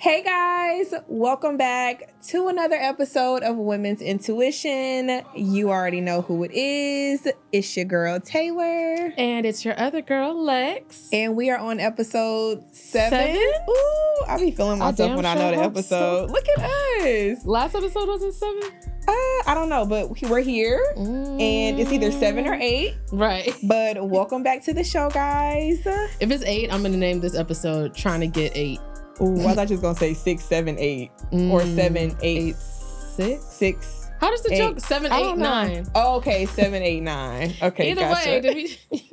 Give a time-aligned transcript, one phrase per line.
[0.00, 5.20] Hey guys, welcome back to another episode of Women's Intuition.
[5.36, 7.28] You already know who it is.
[7.52, 9.12] It's your girl Taylor.
[9.18, 11.10] And it's your other girl, Lex.
[11.12, 13.10] And we are on episode seven.
[13.10, 13.52] Seven?
[13.68, 15.80] Ooh, I'll be feeling myself when I know the hope so.
[15.80, 16.30] episode.
[16.30, 17.44] Look at us.
[17.44, 18.62] Last episode wasn't seven?
[19.06, 19.12] Uh,
[19.46, 20.82] I don't know, but we're here.
[20.96, 22.96] And it's either seven or eight.
[23.12, 23.54] Right.
[23.64, 25.82] But welcome back to the show, guys.
[26.20, 28.80] If it's eight, I'm going to name this episode Trying to Get Eight.
[29.20, 32.56] Ooh, I thought you was gonna say six, seven, eight, or Mm, seven, eight, Eight,
[32.56, 33.44] six?
[33.44, 33.96] six.
[34.20, 34.58] How does the Eight.
[34.58, 34.80] joke?
[34.80, 35.44] Seven, I eight, don't know.
[35.50, 35.86] nine.
[35.94, 37.54] Oh, okay, seven, eight, nine.
[37.62, 38.28] Okay, Either gotcha.
[38.30, 39.10] way, did we...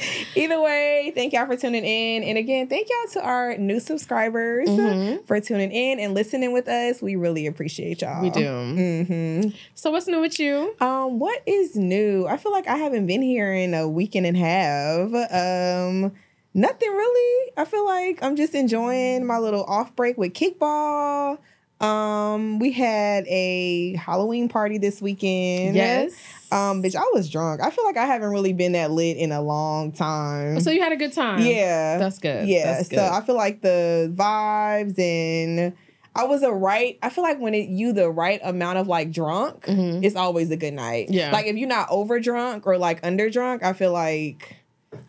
[0.36, 2.22] Either way, thank y'all for tuning in.
[2.22, 5.26] And again, thank y'all to our new subscribers Mhm.
[5.26, 7.02] for tuning in and listening with us.
[7.02, 8.22] We really appreciate y'all.
[8.22, 8.40] we do.
[8.44, 9.48] Mm-hmm.
[9.74, 10.74] So what's new with you?
[10.80, 12.26] Um, what is new?
[12.28, 15.10] I feel like I haven't been here in a weekend and a half.
[15.32, 16.12] Um,
[16.58, 17.52] nothing really.
[17.56, 21.38] I feel like I'm just enjoying my little off break with kickball.
[21.80, 25.76] Um, we had a Halloween party this weekend.
[25.76, 26.12] Yes.
[26.50, 27.60] Um, bitch, I was drunk.
[27.60, 30.58] I feel like I haven't really been that lit in a long time.
[30.60, 31.40] So you had a good time.
[31.42, 31.98] yeah.
[31.98, 32.48] That's good.
[32.48, 32.78] Yeah.
[32.78, 33.04] That's So.
[33.06, 35.72] I feel like the vibes and
[36.16, 36.98] I was a right.
[37.00, 40.02] I feel like when it you the right amount of like drunk, Mhm.
[40.02, 41.10] it's always a good night.
[41.10, 41.30] Yeah.
[41.30, 44.56] Like if you're not over drunk or like under drunk, I feel like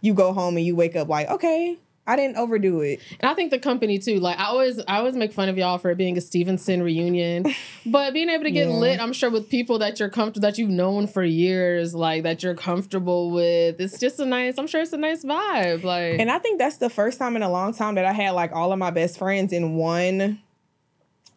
[0.02, 1.78] you go home and you wake up like, okay,
[2.10, 3.02] I didn't overdo it.
[3.20, 4.20] And I think the company too.
[4.20, 7.46] Like I always, I always make fun of y'all for it being a Stevenson reunion,
[7.86, 8.74] but being able to get Yeah.
[8.74, 12.42] lit, I'm sure with people that you're comfortable, that you've known for years, like that
[12.42, 13.80] you're comfortable with.
[13.80, 14.58] It's just a nice.
[14.58, 15.84] I'm sure it's a nice vibe.
[15.84, 18.32] Like, And I think that's the first time in a long time that I had
[18.32, 20.40] like all of my best friends in one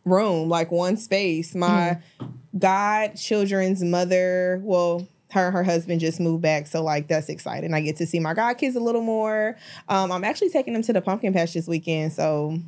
[0.07, 1.55] room, like one space.
[1.55, 2.27] My hmm.
[2.57, 7.75] godchildren's mother, well, her her husband just moved back, so like that's exciting.
[7.75, 9.57] I get to see my god kids a little more.
[9.89, 12.59] Um, I'm actually taking them to the pumpkin patch this weekend, so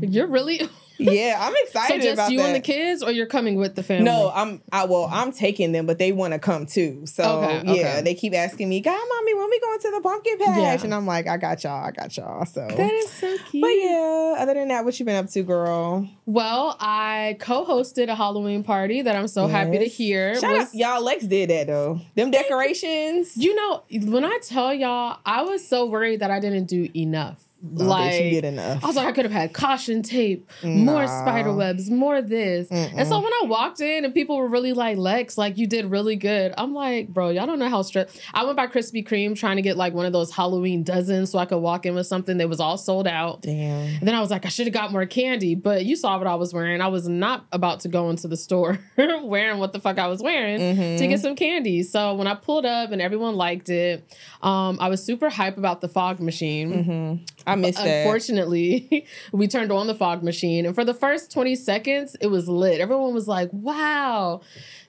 [0.00, 0.68] you're really
[1.00, 2.02] yeah, I'm excited.
[2.02, 2.46] so just you that.
[2.46, 4.04] and the kids, or you're coming with the family.
[4.04, 7.02] No, I'm I well, I'm taking them, but they want to come too.
[7.06, 8.00] So Okay, yeah, okay.
[8.02, 10.58] they keep asking me, God, mommy, when we going to the pumpkin patch?
[10.58, 10.84] Yeah.
[10.84, 12.44] And I'm like, I got y'all, I got y'all.
[12.46, 13.62] So that is so cute.
[13.62, 16.08] But yeah, other than that, what you been up to, girl?
[16.26, 20.38] Well, I co-hosted a Halloween party that I'm so happy to hear.
[20.40, 21.02] Shout Was- out, y'all.
[21.02, 22.00] Lex did that though.
[22.14, 23.36] Them decorations.
[23.36, 27.42] You know, when I tell y'all, I was so worried that I didn't do enough.
[27.62, 28.82] No, like bitch, enough.
[28.82, 32.68] I was like, I could have had caution tape, more spider webs, more this.
[32.70, 35.86] And so when I walked in and people were really like, Lex, like you did
[35.86, 36.54] really good.
[36.56, 38.18] I'm like, bro, y'all don't know how stressed.
[38.32, 41.38] I went by Krispy Kreme trying to get like one of those Halloween dozens so
[41.38, 43.42] I could walk in with something that was all sold out.
[43.42, 43.96] Damn.
[43.98, 46.26] And then I was like, I should have got more candy, but you saw what
[46.26, 46.80] I was wearing.
[46.80, 50.22] I was not about to go into the store wearing what the fuck I was
[50.22, 50.98] wearing Mhm.
[50.98, 51.82] to get some candy.
[51.82, 54.04] So when I pulled up and everyone liked it,
[54.42, 56.72] um, I was super hype about the fog machine.
[56.72, 57.28] Mhm.
[57.52, 58.06] I missed that.
[58.06, 62.48] Unfortunately, we turned on the fog machine, and for the first 20 seconds, it was
[62.48, 62.80] lit.
[62.80, 64.40] Everyone was like, wow.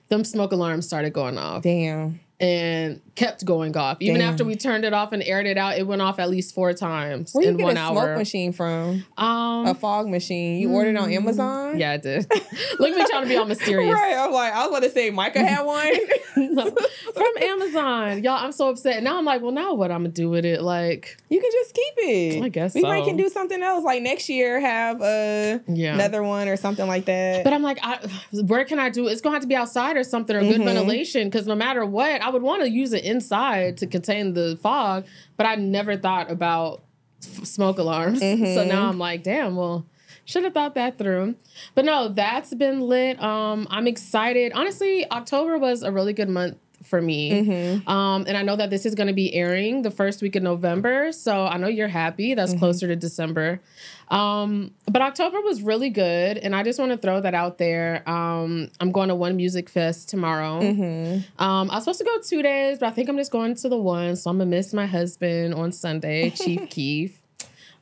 [0.08, 2.20] Them smoke alarms started going off Damn.
[2.42, 3.98] And kept going off.
[4.00, 4.30] Even Damn.
[4.32, 6.72] after we turned it off and aired it out, it went off at least four
[6.72, 7.92] times Where you in get one a hour.
[7.94, 9.04] smoke machine from?
[9.16, 10.58] Um, A fog machine.
[10.60, 11.78] You ordered on Amazon?
[11.78, 12.26] yeah, I did.
[12.78, 13.94] Look at me trying to be all mysterious.
[13.94, 14.16] Right.
[14.18, 15.92] I'm like, I was about to say Micah had one.
[16.36, 18.24] No, from Amazon.
[18.24, 19.02] Y'all, I'm so upset.
[19.02, 20.62] Now I'm like, well, now what I'm gonna do with it?
[20.62, 22.42] Like, you can just keep it.
[22.42, 23.84] I guess we might can do something else.
[23.84, 25.94] Like next year, have a yeah.
[25.94, 27.44] another one or something like that.
[27.44, 27.98] But I'm like, I,
[28.46, 29.06] where can I do?
[29.06, 29.12] It?
[29.12, 30.64] It's gonna have to be outside or something or good Mhm.
[30.64, 34.58] ventilation because no matter what, I would want to use it inside to contain the
[34.62, 35.04] fog.
[35.36, 36.82] But I never thought about
[37.22, 38.18] f- smoke alarms.
[38.22, 38.66] So Mhm.
[38.68, 39.86] now I'm like, damn, well,
[40.24, 41.34] should have thought that through.
[41.74, 43.20] But no, that's been lit.
[43.22, 44.52] Um, I'm excited.
[44.54, 47.30] Honestly, October was a really good month for me.
[47.32, 47.88] Mhm.
[47.88, 50.42] Um, and I know that this is going to be airing the first week of
[50.42, 51.12] November.
[51.12, 52.34] So I know you're happy.
[52.34, 53.60] That's closer to December.
[54.08, 56.36] Um, but October was really good.
[56.38, 58.08] And I just want to throw that out there.
[58.08, 60.60] Um, I'm going to One Music Fest tomorrow.
[60.60, 61.24] Mhm.
[61.38, 63.68] Um, I was supposed to go two days, but I think I'm just going to
[63.68, 64.16] the one.
[64.16, 67.18] So I'm going to miss my husband on Sunday, Chief Keef.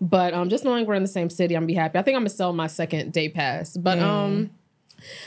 [0.03, 1.99] But um, just knowing we're in the same city, I'm gonna be happy.
[1.99, 3.77] I think I'm gonna sell my second day pass.
[3.77, 4.49] But um,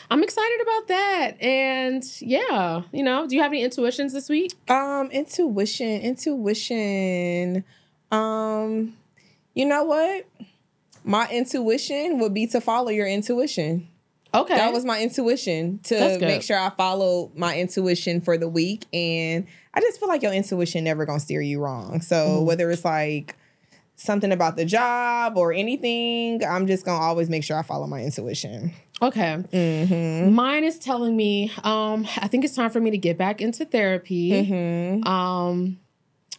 [0.10, 1.32] I'm excited about that.
[1.42, 4.54] And yeah, you know, do you have any intuitions this week?
[4.70, 7.64] Um, intuition, intuition.
[8.12, 8.96] Um,
[9.54, 10.26] you know what?
[11.04, 13.88] My intuition would be to follow your intuition.
[14.34, 14.56] Okay.
[14.56, 18.86] That was my intuition to make sure I follow my intuition for the week.
[18.92, 22.02] And I just feel like your intuition never gonna steer you wrong.
[22.02, 22.46] So Mm-hmm.
[22.46, 23.36] whether it's like
[23.96, 28.02] something about the job or anything, I'm just gonna always make sure I follow my
[28.04, 28.74] intuition.
[29.08, 29.44] Okay.
[29.52, 30.34] Mm-hmm.
[30.34, 33.66] Mine is telling me, um, I think it's time for me to get back into
[33.66, 34.32] therapy.
[34.32, 35.08] Mm-hmm.
[35.08, 35.80] Um,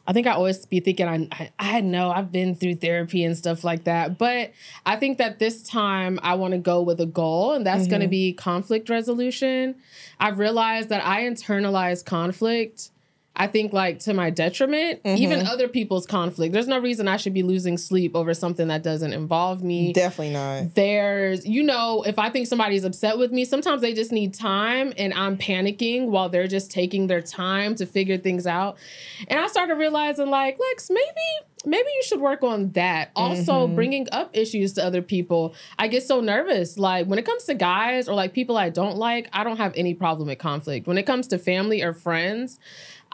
[0.06, 3.36] I think I always be thinking I, I I know I've been through therapy and
[3.36, 4.52] stuff like that, but
[4.84, 8.02] I think that this time I want to go with a goal, and that's going
[8.02, 9.76] to be conflict resolution.
[10.20, 12.90] I've realized that I internalize conflict.
[13.36, 15.48] I think like to my detriment, even mm-hmm.
[15.48, 16.52] other people's conflict.
[16.52, 19.92] There's no reason I should be losing sleep over something that doesn't involve me.
[19.92, 20.74] Definitely not.
[20.74, 24.92] there's you know if i think somebody's upset with me sometimes they just need time
[24.96, 28.76] and i'm panicking while they're just taking their time to figure things out.
[29.28, 33.10] And i started realizing like lex maybe maybe you should work on that.
[33.16, 33.74] Also mm-hmm.
[33.74, 36.78] bringing up issues to other people i get so nervous.
[36.78, 39.72] Like when it comes to guys or like people i don't like i don't have
[39.76, 40.86] any problem with conflict.
[40.86, 42.58] When it comes to family or friends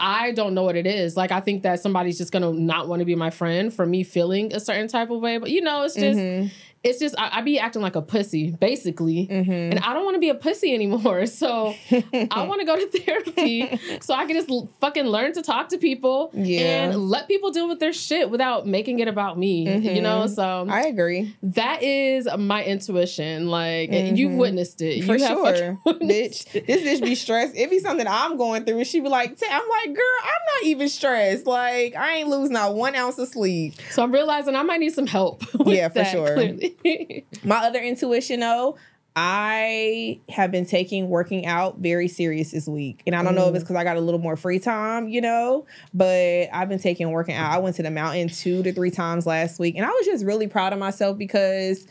[0.01, 1.15] I don't know what it is.
[1.15, 4.03] Like, I think that somebody's just gonna not want to be my friend for me
[4.03, 5.37] feeling a certain type of way.
[5.37, 6.47] But you know, it's just, mm-hmm.
[6.83, 9.27] It's just, I, I be acting like a pussy, basically.
[9.27, 9.51] Mm-hmm.
[9.51, 11.25] And I don't want to be a pussy anymore.
[11.41, 15.41] So I want to go to therapy so I can just l- fucking learn to
[15.41, 16.83] talk to people Yeah.
[16.83, 19.63] and let people deal with their shit without making it about me.
[19.63, 20.03] You mm-hmm.
[20.03, 21.35] know, so I agree.
[21.41, 23.47] that is my intuition.
[23.47, 24.37] Like, you've mm-hmm.
[24.37, 25.03] witnessed it.
[25.03, 25.79] For you have sure.
[25.85, 26.51] bitch.
[26.65, 27.55] This bitch be stressed.
[27.55, 28.77] It be something I'm going through.
[28.77, 31.47] And she be like, I'm like, girl, I'm not even stressed.
[31.47, 33.75] Like, I ain't lose not one ounce of sleep.
[33.89, 35.43] So I'm realizing I might need some help.
[35.65, 36.33] Yeah, for that, sure.
[36.33, 36.70] clearly.
[37.43, 38.77] My other intuition though,
[39.15, 43.03] I have been taking working out very serious this week.
[43.05, 45.19] And I don't know if it's because I got a little more free time, you
[45.19, 47.51] know, but I've been taking working out.
[47.51, 49.75] I went to the mountain two to three times last week.
[49.75, 51.85] And I was just really proud of myself because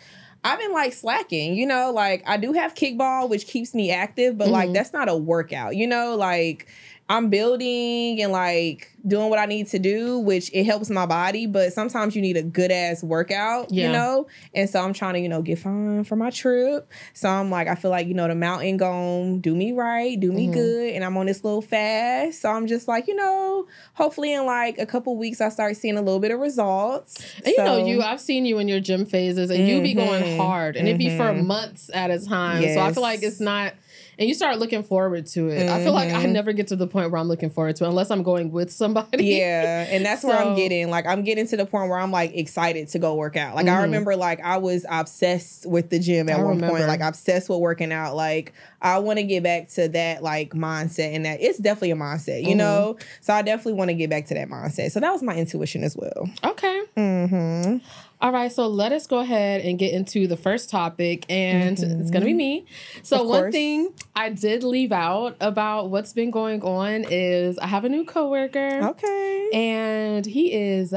[0.45, 4.39] I've been like slacking, you know, like I do have kickball, which keeps me active,
[4.39, 4.75] but like Mhm.
[4.75, 6.69] that's not a workout, you know, like
[7.11, 11.47] I'm building and like doing what I need to do, which it helps my body,
[11.47, 13.87] but sometimes you need a good ass workout, Yeah.
[13.87, 14.27] you know?
[14.55, 16.91] And so I'm trying to, you know, get fine for my trip.
[17.15, 20.33] So I'm like, I feel like, you know, the mountain gon' do me right, do
[20.33, 20.53] me Mhm.
[20.53, 20.95] good.
[20.95, 22.43] And I'm on this little fast.
[22.43, 25.97] So I'm just like, you know, hopefully in like a couple weeks I start seeing
[25.97, 27.17] a little bit of results.
[27.45, 30.23] And you know, you I've seen you in your gym phases and you be going
[30.23, 30.37] Mhm.
[30.37, 31.47] hard and it be for Mhm.
[31.47, 32.69] months at a time.
[32.75, 33.75] So I feel like it's not
[34.19, 35.71] and you start looking forward to it.
[35.71, 36.33] I feel like I Mhm.
[36.33, 38.71] never get to the point where I'm looking forward to it unless I'm going with
[38.71, 38.90] somebody.
[39.19, 40.91] Yeah, and that's where I'm getting.
[40.91, 43.55] Like, I'm getting to the point where I'm like excited to go work out.
[43.55, 43.83] Like, I Mhm.
[43.83, 46.77] remember, like, I was obsessed with the gym at I one remember.
[46.79, 46.89] point.
[46.89, 48.17] Like, obsessed with working out.
[48.17, 48.53] Like,
[48.83, 52.43] I want to get back to that like mindset, and that it's definitely a mindset,
[52.45, 52.59] you Mhm.
[52.59, 52.97] know.
[53.21, 54.91] So I definitely want to get back to that mindset.
[54.93, 56.29] So that was my intuition as well.
[56.45, 56.81] Okay.
[56.97, 57.77] Mm-hmm.
[58.23, 62.11] All right, so let us go ahead and get into the first topic, and it's
[62.11, 62.67] gonna be me.
[63.03, 63.29] So, Mm-hmm.
[63.29, 67.89] One thing I did leave out about what's been going on is I have a
[67.89, 68.89] new coworker.
[68.91, 69.49] Okay.
[69.55, 70.95] and he is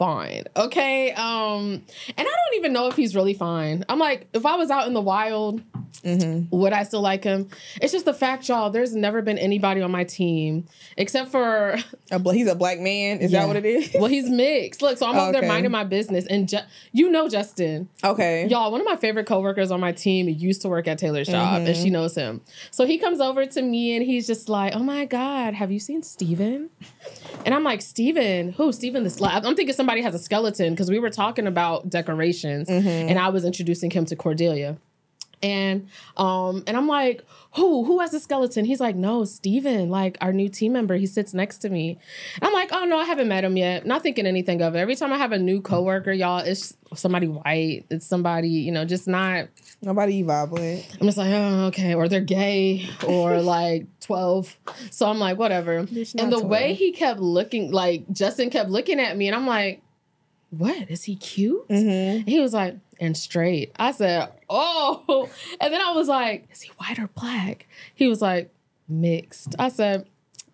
[0.00, 0.44] fine.
[0.56, 1.12] Okay.
[1.12, 1.84] Um,
[2.16, 3.84] and I don't even know if he's really fine.
[3.88, 5.62] I'm like, if I was out in the wild,
[6.04, 6.56] Mm-hmm.
[6.56, 7.48] would I still like him?
[7.82, 10.64] It's just the fact, y'all, there's never been anybody on my team
[10.96, 11.76] except for
[12.10, 13.18] A bla- he's a black man.
[13.18, 13.40] Is Yeah.
[13.40, 13.90] that what it is?
[13.94, 14.80] well, he's mixed.
[14.80, 15.48] Look, so I'm over there Okay.
[15.48, 16.24] minding my business.
[16.26, 16.60] And Ju-
[16.92, 17.88] you know Justin.
[18.02, 18.46] okay.
[18.48, 21.58] Y'all, one of my favorite coworkers on my team used to work at Taylor's job,
[21.58, 21.82] and Mm-hmm.
[21.82, 22.40] she knows him.
[22.70, 25.80] So he comes over to me and he's just like, "Oh my god, have you
[25.80, 26.70] seen Steven?
[27.44, 28.52] And I'm like, "Steven?
[28.52, 28.72] Who?
[28.72, 32.68] Steven the slab?" I'm thinking somebody has a skeleton because we were talking about decorations,
[32.68, 33.08] Mm-hmm.
[33.10, 34.76] and I was introducing him to Cordelia.
[35.42, 35.88] And
[36.18, 37.22] um and I'm like,
[37.56, 38.66] who who has a skeleton?
[38.66, 40.96] He's like, no, Steven, like our new team member.
[40.96, 41.98] He sits next to me.
[42.34, 43.86] And I'm like, oh no, I haven't met him yet.
[43.86, 44.78] Not thinking anything of it.
[44.78, 47.86] Every time I have a new coworker, y'all, it's somebody white.
[47.88, 49.48] It's somebody, you know, just not.
[49.80, 50.86] Nobody you vibe with.
[51.00, 54.58] I'm just like, oh, okay, or they're gay, or like 12.
[54.90, 55.78] So I'm like, whatever.
[55.78, 59.80] And the way he kept looking, like Justin kept looking at me, and I'm like,
[60.50, 60.90] what?
[60.90, 61.68] Is he cute?
[61.68, 62.28] Mm-hmm.
[62.28, 63.72] He was like, and straight.
[63.76, 65.28] I said, oh.
[65.60, 67.66] And then I was like, is he white or black?
[67.94, 68.52] He was like,
[68.88, 69.54] mixed.
[69.58, 70.06] I said,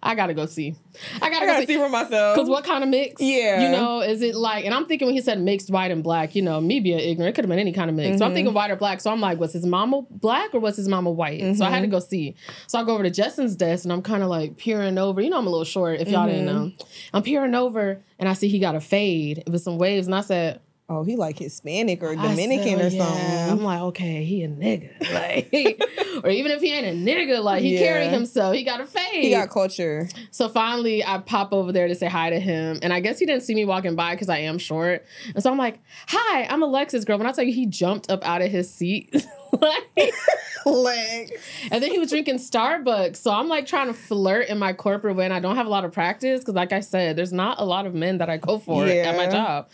[0.02, 0.74] I gotta go see.
[1.20, 1.74] I gotta I go gotta see.
[1.74, 2.36] see for myself.
[2.36, 3.20] Because what kind of mix?
[3.20, 3.62] Yeah.
[3.62, 6.36] You know, is it like, and I'm thinking when he said mixed white and black,
[6.36, 8.18] you know, me being ignorant, it could have been any kind of mix.
[8.18, 8.34] So I'm Mhm.
[8.34, 9.00] thinking white or black.
[9.00, 11.56] So I'm like, was his mama black or was his mama white?
[11.56, 11.82] So I had Mm-hmm.
[11.82, 12.34] to go see.
[12.68, 15.20] So I go over to Justin's desk and I'm kind of like peering over.
[15.20, 16.54] You know, I'm a little short if y'all didn't Mhm.
[16.54, 16.72] know.
[17.12, 20.06] I'm peering over and I see he got a fade with some waves.
[20.06, 23.50] And I said, Oh, he like Hispanic or Dominican said, or "Oh, yeah." something.
[23.58, 24.90] I'm like, okay, he a nigga.
[25.12, 27.80] Like, or even if he ain't a nigga, like he Yeah.
[27.80, 28.54] carried himself.
[28.54, 29.02] He got a face.
[29.14, 30.08] he got culture.
[30.30, 33.26] So finally, I pop over there to say hi to him, and I guess he
[33.26, 35.04] didn't see me walking by because I am short.
[35.34, 38.24] And so I'm like, "Hi, I'm Alexis, girl." When I tell you, he jumped up
[38.24, 39.26] out of his seat,
[39.60, 40.12] like,
[40.66, 43.16] Like, and then he was drinking Starbucks.
[43.18, 45.70] So I'm like trying to flirt in my corporate way, and I don't have a
[45.70, 48.36] lot of practice because, like I said, there's not a lot of men that I
[48.36, 49.68] go for at my job.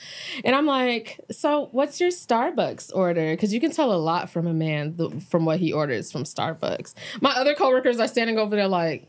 [0.45, 4.47] And I'm like, "So what's your Starbucks order?" Because you can tell a lot from
[4.47, 6.93] a man th- from what he orders from Starbucks.
[7.23, 9.09] My other coworkers are standing over there like.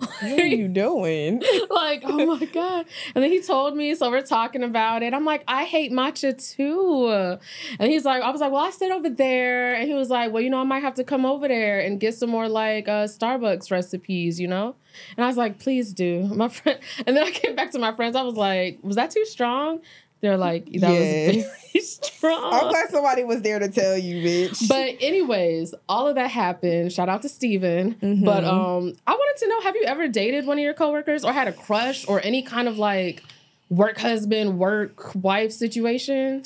[0.00, 1.42] What are you doing?
[1.70, 2.86] like, oh my God.
[3.14, 5.12] And then he told me, so we're talking about it.
[5.12, 7.38] I'm like, I hate matcha too.
[7.78, 9.74] And he's like, I was like, well, I sit over there.
[9.74, 12.00] And he was like, well, you know, I might have to come over there and
[12.00, 14.74] get some more like uh, Starbucks recipes, you know?
[15.16, 16.22] And I was like, please do.
[16.22, 18.16] My friend, and then I came back to my friends.
[18.16, 19.80] I was like, was that too strong?
[20.20, 21.34] They're like, that Yes.
[21.36, 22.52] was very strong.
[22.52, 24.68] I'm glad somebody was there to tell you, bitch.
[24.68, 26.92] But anyways, all of that happened.
[26.92, 27.94] Shout out to Steven.
[27.94, 28.24] Mhm.
[28.24, 31.32] But um I wanted to know, have you ever dated one of your coworkers or
[31.32, 33.22] had a crush or any kind of like
[33.70, 36.42] work husband, work wife situation?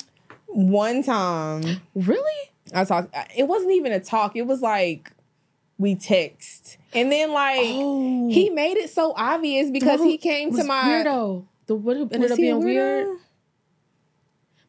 [0.47, 2.49] one time Really?
[2.73, 4.35] I talked, it wasn't even a talk.
[4.37, 5.11] It was like
[5.77, 10.63] we text, and then like oh, he made it so obvious because he came to
[10.63, 11.45] my weirdo.
[11.67, 13.17] The what who ended up being weird.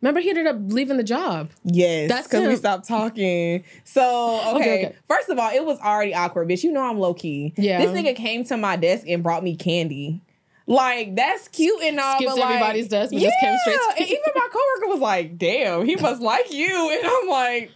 [0.03, 1.51] Remember, he ended up leaving the job.
[1.65, 3.65] Yes, That's because we stopped talking.
[3.85, 4.51] So okay.
[4.57, 4.97] Okay, okay.
[5.09, 6.63] first of all, it was already awkward, bitch.
[6.65, 7.55] You know I'm low key.
[7.57, 7.79] Yeah.
[7.79, 10.21] this nigga came to my desk and brought me candy.
[10.67, 13.95] Like that's cute and all, Skipped but like, everybody's desk, but just came straight to
[13.99, 17.71] and even my coworker was like, "Damn, he must like you," and I'm like,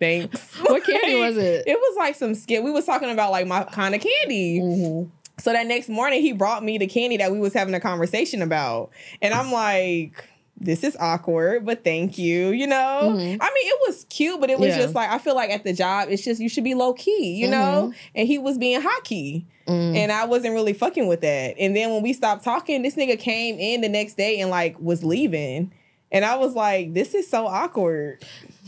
[0.00, 1.64] "Thanks." What candy was it?
[1.66, 2.64] It was like some skit.
[2.64, 4.60] We was talking about like my kind of candy.
[4.60, 5.10] Mhm.
[5.38, 8.42] So that next morning, he brought me the candy that we was having a conversation
[8.42, 8.90] about,
[9.22, 10.28] and I'm like,
[10.60, 13.36] "This is awkward, but thank you." You know, Mhm.
[13.40, 14.78] I mean, it was cute, but it was Yeah.
[14.78, 17.34] just like I feel like at the job, it's just you should be low key,
[17.34, 17.92] you know.
[18.14, 19.96] And he was being high key, Mm.
[19.96, 21.56] and I wasn't really fucking with that.
[21.58, 24.76] And then when we stopped talking, this nigga came in the next day and like
[24.80, 25.72] was leaving,
[26.12, 28.24] and I was like, "This is so awkward."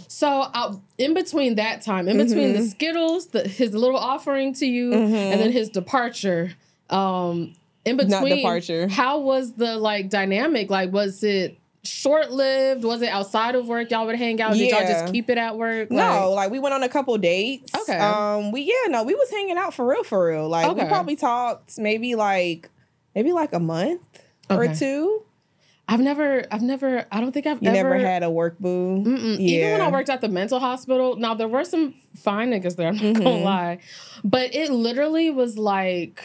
[0.09, 2.71] So uh, in between that time, in between the Mhm.
[2.71, 5.13] Skittles, the, his little offering to you, Mhm.
[5.33, 6.53] and then his departure,
[6.91, 8.89] um, in between, Not departure.
[8.89, 10.71] How was the like dynamic?
[10.71, 12.85] Like, was it short lived?
[12.85, 13.91] Was it outside of work?
[13.91, 14.55] Y'all would hang out.
[14.55, 15.91] Did y'all just keep it at work?
[15.91, 17.73] No, Like, like we went on a couple dates.
[17.75, 17.97] Okay.
[17.99, 20.49] Um, we yeah, no, we was hanging out for real, for real.
[20.49, 22.69] Like we probably talked maybe like
[23.15, 24.01] maybe like a month
[24.51, 25.23] or two.
[25.89, 29.05] I've never, I've never, I don't think I've You ever never had a work boo.
[29.05, 29.39] Mm-mm.
[29.39, 32.89] Even when I worked at the mental hospital, now there were some fine niggas there,
[32.89, 33.45] I'm not gonna Mhm.
[33.45, 33.79] lie.
[34.25, 36.21] But it literally was like,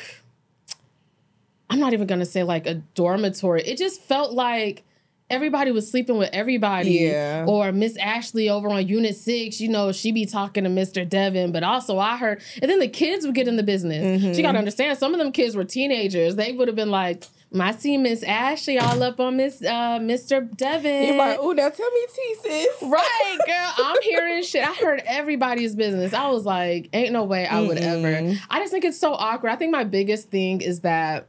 [1.70, 3.62] I'm not even gonna say like a dormitory.
[3.63, 4.84] It just felt like
[5.32, 6.92] everybody was sleeping with everybody.
[6.92, 7.46] Yeah.
[7.48, 11.08] Or Miss Ashley over on Unit 6, you know, she be talking to Mr.
[11.08, 11.52] Devin.
[11.52, 14.22] But also I heard, and then the kids would get in the business.
[14.22, 14.36] Mhm.
[14.36, 16.36] She gotta understand, some of them kids were teenagers.
[16.36, 17.24] They would have been like,
[17.60, 20.56] I see Miss Ashley all up on Miss uh, Mr.
[20.56, 21.08] Devin.
[21.08, 22.68] You're like, oh, now tell me, T sis.
[22.82, 23.86] Right, girl.
[23.88, 24.66] I'm hearing shit.
[24.66, 26.14] I heard everybody's business.
[26.14, 28.38] I was like, ain't no way I would ever.
[28.50, 29.50] I just think it's so awkward.
[29.50, 31.28] I think my biggest thing is that.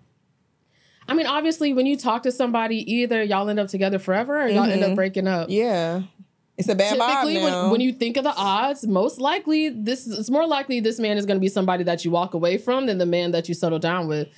[1.08, 4.48] I mean, obviously, when you talk to somebody, either y'all end up together forever or
[4.48, 4.96] y'all end up Mhm.
[4.96, 5.48] breaking up.
[5.50, 6.02] Yeah.
[6.58, 10.30] It's a bad Typically, when, when you think of the odds, most likely this it's
[10.30, 12.98] more likely this man is going to be somebody that you walk away from than
[12.98, 14.28] the man that you settle down with.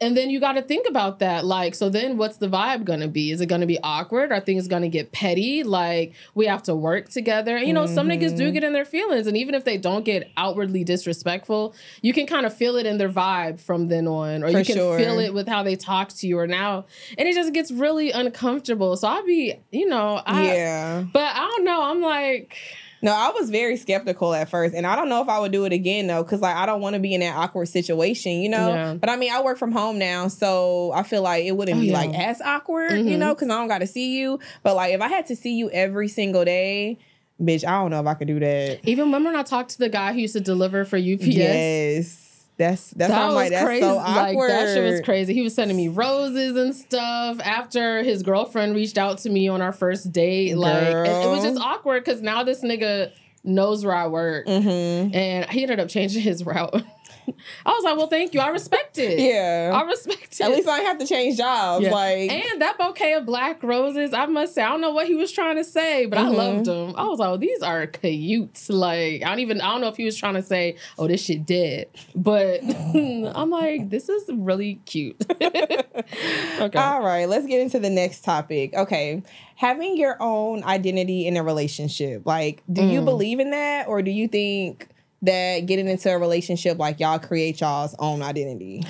[0.00, 1.44] And then you got to think about that.
[1.44, 3.30] Like, so then what's the vibe going to be?
[3.30, 4.32] Is it going to be awkward?
[4.32, 5.62] Are things going to get petty?
[5.62, 7.56] Like, we have to work together.
[7.58, 8.52] You know, some niggas do Mhm.
[8.54, 9.28] get in their feelings.
[9.28, 12.98] And even if they don't get outwardly disrespectful, you can kind of feel it in
[12.98, 14.42] their vibe from then on.
[14.42, 14.98] Or For you can sure.
[14.98, 16.86] feel it with how they talk to you or now.
[17.16, 18.96] And it just gets really uncomfortable.
[18.96, 21.04] So I'll be, you know, I, yeah.
[21.12, 21.82] but I don't know.
[21.84, 22.56] I'm like,
[23.04, 25.66] No, I was very skeptical at first, and I don't know if I would do
[25.66, 28.48] it again though, because like I don't want to be in that awkward situation, you
[28.48, 28.70] know.
[28.70, 28.94] Yeah.
[28.94, 31.80] But I mean, I work from home now, so I feel like it wouldn't Oh,
[31.82, 31.92] be yeah.
[31.98, 33.18] like as awkward, you Mhm.
[33.18, 34.38] know, because I don't got to see you.
[34.62, 36.96] But like if I had to see you every single day,
[37.38, 38.80] bitch, I don't know if I could do that.
[38.84, 41.26] even remember when I talked to the guy who used to deliver for UPS?
[41.26, 42.23] Yes,
[42.56, 43.82] that's that's I'm like that's crazy.
[43.82, 44.48] so awkward.
[44.48, 45.34] Like that shit was crazy.
[45.34, 49.60] He was sending me roses and stuff after his girlfriend reached out to me on
[49.60, 50.56] our first date.
[50.56, 53.10] Like and it was just awkward because now this nigga
[53.42, 55.14] knows where I work, Mm-hmm.
[55.14, 56.82] and he ended up changing his route.
[57.66, 58.40] I was like, well, thank you.
[58.40, 59.18] I respect it.
[59.18, 59.70] Yeah.
[59.74, 60.40] I respect it.
[60.40, 61.84] At least I have to change jobs.
[61.84, 61.92] Yeah.
[61.92, 65.14] Like And that bouquet of black roses, I must say, I don't know what he
[65.14, 66.34] was trying to say, but I Mhm.
[66.36, 66.94] loved them.
[66.96, 68.68] I was like, oh, these are cute.
[68.68, 71.22] Like, I don't even, I don't know if he was trying to say, oh, this
[71.24, 71.86] shit dead.
[72.14, 72.60] But
[72.94, 75.16] I'm like, this is really cute.
[75.40, 76.78] okay.
[76.78, 78.74] All right, let's get into the next topic.
[78.74, 79.22] Okay.
[79.56, 82.22] Having your own identity in a relationship.
[82.26, 83.04] Like, do you Mm.
[83.04, 84.88] believe in that or do you think
[85.24, 88.82] that getting into a relationship like y'all create y'all's own identity?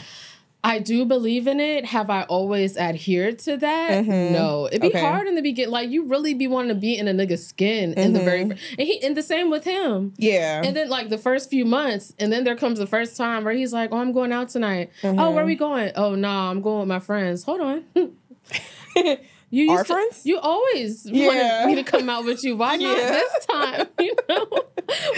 [0.67, 1.85] I do believe in it.
[1.85, 4.03] Have I always adhered to that?
[4.07, 4.31] Mhm.
[4.31, 4.67] No.
[4.67, 4.99] It'd be Okay.
[5.01, 5.71] hard in the beginning.
[5.71, 8.59] Like, you really be wanting to be in a nigga's skin in the very, Mhm.
[8.79, 10.15] and he, and the same with him.
[10.17, 10.63] Yeah.
[10.65, 13.53] And then like the first few months, and then there comes the first time where
[13.53, 14.89] he's like, "Oh, I'm going out tonight.
[15.03, 15.35] Oh, Mhm.
[15.35, 15.93] where we going?
[15.97, 17.43] Oh, no, I'm going with my friends.
[17.45, 17.85] Hold on.
[19.55, 20.21] You Our used to- friends?
[20.27, 21.27] You always Yeah.
[21.65, 22.57] wanted me to come out with you.
[22.57, 23.11] Why not Yeah.
[23.11, 23.87] this time?
[24.01, 24.47] You know.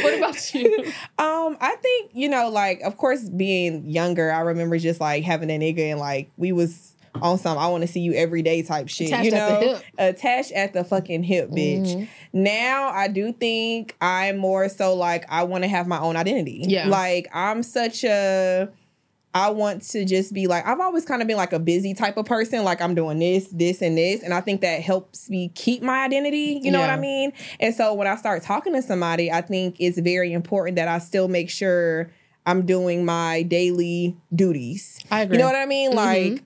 [0.02, 0.84] what about you?
[1.18, 5.50] Um, I think, you know, like, of course, being younger, I remember just like having
[5.50, 8.60] a nigga and like we was on some I want to see you every day
[8.62, 9.08] type shit.
[9.08, 9.84] Attached you at the know, hip.
[9.96, 11.96] attached at the fucking hip, bitch.
[11.96, 12.08] Mhm.
[12.34, 16.62] Now I do think I'm more so like I want to have my own identity.
[16.68, 16.88] Yeah.
[16.88, 18.68] Like I'm such a
[19.36, 22.16] I want to just be like I've always kind of been like a busy type
[22.16, 22.64] of person.
[22.64, 26.04] Like I'm doing this, this, and this, and I think that helps me keep my
[26.04, 26.58] identity.
[26.62, 27.34] You know what I mean?
[27.60, 30.98] And so when I start talking to somebody, I think it's very important that I
[31.00, 32.10] still make sure
[32.46, 35.00] I'm doing my daily duties.
[35.10, 35.36] I agree.
[35.36, 35.92] You know what I mean?
[35.92, 35.94] Mhm.
[35.96, 36.42] Like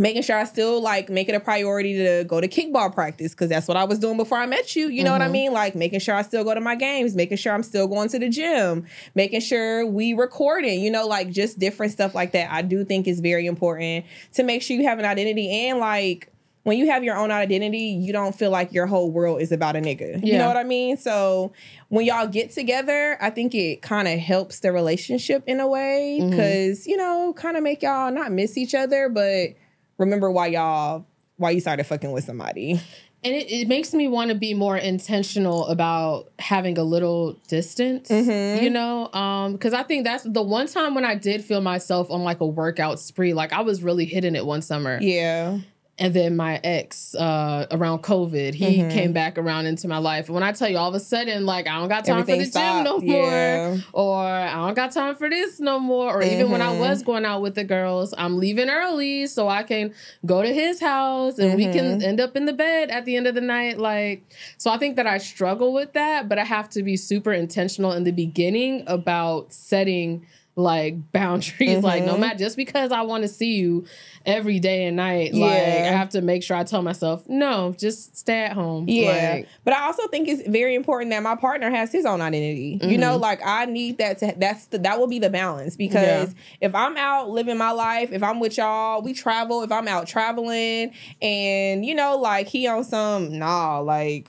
[0.00, 3.50] making sure I still like make it a priority to go to kickball practice because
[3.50, 4.88] that's what I was doing before I met you.
[4.88, 5.32] You know what I Mhm.
[5.32, 5.52] mean?
[5.52, 8.18] Like making sure I still go to my games, making sure I'm still going to
[8.18, 12.50] the gym, making sure we recording, you know, like just different stuff like that.
[12.50, 16.28] I do think is very important to make sure you have an identity and like
[16.62, 19.76] when you have your own identity, you don't feel like your whole world is about
[19.76, 20.22] a nigga.
[20.22, 20.98] You know what I mean?
[20.98, 21.52] So
[21.88, 26.20] when y'all get together, I think it kind of helps the relationship in a way
[26.28, 29.54] because, you know, kind of make y'all not miss each other, but
[30.00, 32.72] remember why y'all why you started fucking with somebody.
[33.22, 38.08] and it, it makes me want to be more intentional about having a little distance
[38.08, 38.62] Mhm.
[38.62, 42.10] you know um because i think that's the one time when i did feel myself
[42.10, 45.58] on like a workout spree like i was really hitting it one summer Yeah.
[46.00, 48.90] And then my ex uh around covid he Mhm.
[48.90, 51.46] came back around into my life and when i tell you all of a sudden
[51.46, 53.06] like i don't got time Everything for the gym no stopped.
[53.06, 56.12] more or I don't got time for this no more.
[56.16, 56.78] Or even when I Mhm.
[56.78, 59.92] was going out with the girls, I'm leaving early so I can
[60.24, 62.02] go to his house and we can Mhm.
[62.04, 63.78] end up in the bed at the end of the night.
[63.78, 64.24] Like,
[64.58, 67.92] so I think that I struggle with that, but I have to be super intentional
[67.92, 70.24] in the beginning about setting
[70.60, 71.82] like boundaries.
[71.90, 72.20] Like, no Mhm.
[72.20, 73.84] matter just because I want to see you
[74.26, 78.16] every day and night, like I have to make sure I tell myself, no, just
[78.16, 78.84] stay at home.
[78.88, 79.32] Yeah.
[79.36, 82.78] Like, But I also think it's very important that my partner has his own identity.
[82.82, 83.20] You know, Mhm.
[83.22, 86.96] like I need that to that's the that will be the balance because if I'm
[86.96, 91.84] out living my life, if I'm with y'all, we travel, if I'm out traveling and
[91.84, 94.28] you know, like he on some nah, like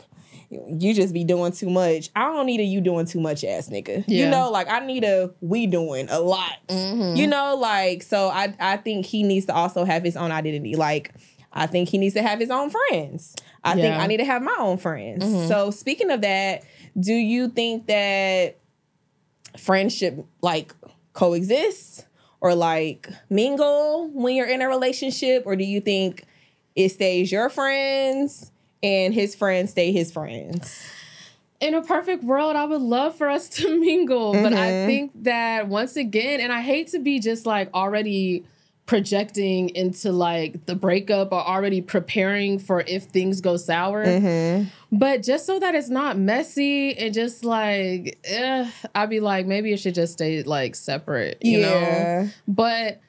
[0.52, 2.10] you just be doing too much.
[2.16, 4.04] I don't need a you doing too much ass nigga.
[4.08, 6.58] You know, like I need a we doing a lot.
[6.68, 7.16] mhm.
[7.16, 10.76] You know, like so I I think he needs to also have his own identity.
[10.76, 11.14] Like
[11.54, 13.36] I think he needs to have his own friends.
[13.64, 15.24] I think I need to have my own friends.
[15.24, 15.48] Mhm.
[15.48, 16.64] So speaking of that,
[17.00, 18.58] do you think that
[19.58, 20.74] friendship like
[21.14, 22.06] coexists
[22.40, 26.26] or like mingle when you're in a relationship or do you think
[26.76, 28.51] it stays your friends
[28.84, 30.88] and his friends stay his friends?
[31.60, 34.34] in a perfect world, I would love for us to mingle.
[34.34, 34.86] But I Mhm.
[34.88, 38.44] think that once again, and I hate to be just like already
[38.88, 44.04] projecting into like the breakup or already preparing for if things go sour.
[44.04, 44.66] Mm-hmm.
[44.92, 49.72] But just so that it's not messy and just like, eh, I'd be like, maybe
[49.72, 52.28] it should just stay like separate, you know?
[52.48, 53.00] But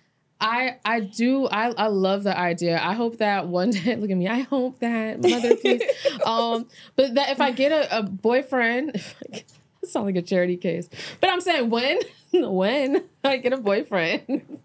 [0.42, 2.81] I I do I I love the idea.
[2.83, 4.28] I hope that one day look at me.
[4.28, 5.83] I hope that mother please.
[6.26, 9.00] um but that if I get a, a boyfriend
[9.83, 10.88] it's not like a charity case.
[11.20, 11.98] But I'm saying when
[12.33, 14.59] when I get a boyfriend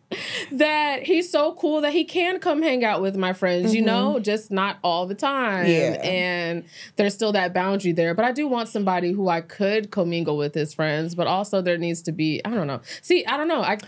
[0.52, 4.20] that he's so cool that he can come hang out with my friends, you know,
[4.20, 5.68] just not all the time.
[5.68, 6.00] Yeah.
[6.02, 6.63] And
[6.96, 8.13] there's still that boundary there.
[8.13, 11.78] But I do want somebody who I could commingle with his friends, but also there
[11.78, 12.82] needs to be, I don't know.
[13.02, 13.62] See, I don't know.
[13.62, 13.80] I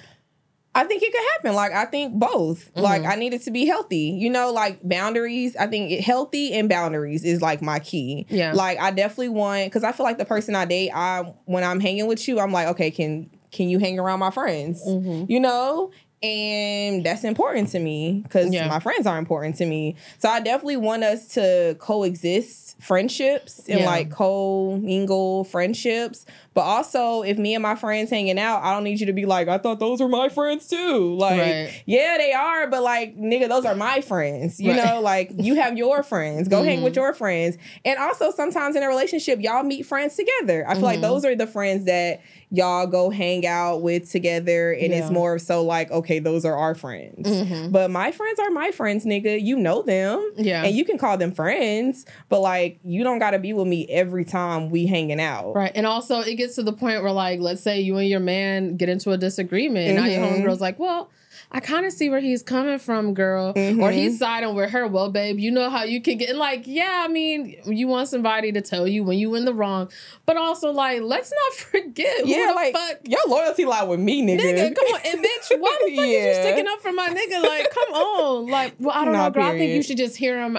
[0.75, 1.55] I think it could happen.
[1.55, 2.71] Like I think both.
[2.75, 2.81] Mhm.
[2.81, 4.15] Like I need it to be healthy.
[4.19, 5.55] You know, like boundaries.
[5.55, 8.25] I think it, healthy and boundaries is like my key.
[8.29, 8.53] Yeah.
[8.53, 11.79] Like I definitely want because I feel like the person I date, I when I'm
[11.79, 14.83] hanging with you, I'm like, okay, can can you hang around my friends?
[14.87, 15.29] Mhm.
[15.29, 15.91] You know.
[16.21, 18.67] And that's important to me because Yeah.
[18.67, 19.95] my friends are important to me.
[20.17, 23.85] So I definitely want us to coexist friendships and Yeah.
[23.85, 26.25] like co-mingle friendships.
[26.59, 29.25] But also, if me and my friends hanging out, I don't need you to be
[29.25, 31.15] like, I thought those were my friends too.
[31.15, 31.83] Like, Right.
[31.85, 34.59] yeah, they are, but like, nigga, those are my friends.
[34.59, 34.83] You Right.
[34.85, 36.49] know, like you have your friends.
[36.49, 36.83] Go hang Mhm.
[36.83, 37.57] with your friends.
[37.85, 40.65] And also, sometimes in a relationship, y'all meet friends together.
[40.67, 41.03] I feel like Mhm.
[41.03, 42.19] those are the friends that
[42.51, 45.13] y'all go hang out with together, and it's Yeah.
[45.13, 47.29] more so like, okay, those are our friends.
[47.29, 47.71] Mhm.
[47.71, 49.39] But my friends are my friends, nigga.
[49.41, 50.31] You know them.
[50.35, 50.63] Yeah.
[50.65, 54.25] And you can call them friends, but like you don't gotta be with me every
[54.25, 55.53] time we hanging out.
[55.55, 55.71] Right.
[55.75, 58.77] And also it gets to the point where like, let's say you and your man
[58.77, 59.95] get into a disagreement.
[59.95, 60.43] Now your Mhm.
[60.43, 61.09] homegirl's like, well,
[61.51, 63.49] I kind of see where he's coming from, girl.
[63.49, 63.93] Or Mhm.
[63.93, 64.85] he's siding with her.
[64.87, 68.07] Well, babe, you know how you can get and like, yeah, I mean, you want
[68.07, 69.89] somebody to tell you when you in the wrong.
[70.27, 73.99] But also like, let's not forget Yeah, who the like fuck your loyalty lie with
[73.99, 74.41] me, nigga.
[74.41, 74.99] Nigga, come on.
[75.05, 76.41] And bitch, why the fuck is you Yeah.
[76.41, 77.41] sticking up for my nigga?
[77.43, 78.47] Like, come on.
[78.47, 79.43] Like, well, I don't Nah, know, girl.
[79.45, 80.57] I think you should just hear him.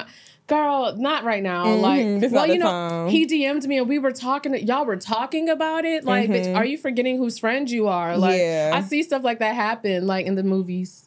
[0.51, 1.65] Girl, not right now.
[1.65, 1.81] Mhm,
[2.23, 3.09] Like, well, you know, time.
[3.09, 4.55] he DM'd me and we were talking.
[4.67, 6.05] Y'all were talking about it.
[6.05, 6.57] Like, bitch, Mhm.
[6.57, 8.19] are you forgetting whose friend you are?
[8.19, 8.73] Like, Yeah.
[8.75, 11.07] I see stuff like that happen, like in the movies.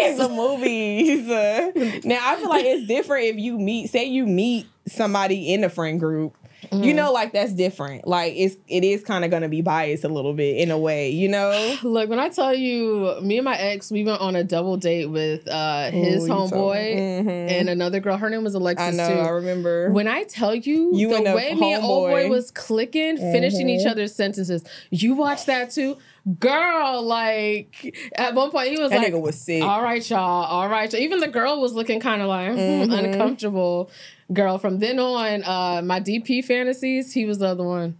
[0.00, 1.28] in the movies.
[1.30, 1.70] Uh,
[2.04, 5.68] now I feel like it's different if you meet, say you meet somebody in a
[5.68, 6.34] friend group.
[6.72, 6.82] Mm-hmm.
[6.82, 8.06] You know, like that's different.
[8.06, 11.10] Like it's it is kind of gonna be biased a little bit in a way,
[11.10, 11.76] you know.
[11.84, 15.06] Look, when I tell you, me and my ex, we went on a double date
[15.06, 16.56] with uh his Ooh, you told me.
[16.58, 17.50] homeboy Mhm.
[17.52, 18.16] and another girl.
[18.16, 19.20] Her name was Alexis I know, too.
[19.20, 19.90] I remember.
[19.92, 23.86] When I tell you, You the way me and old boy was clicking, finishing each
[23.86, 23.90] Mhm.
[23.92, 24.64] other's sentences.
[24.90, 25.96] You watch that too,
[26.40, 27.02] girl.
[27.02, 29.62] Like at one point, he was that like, nigga was sick.
[29.62, 30.18] "All right, y'all.
[30.44, 33.04] All right." y'all." Even the girl was looking kind of like hmm, Mhm.
[33.04, 33.90] uncomfortable.
[34.32, 37.98] Girl, from then on, uh, my DP fantasies, he was the other one.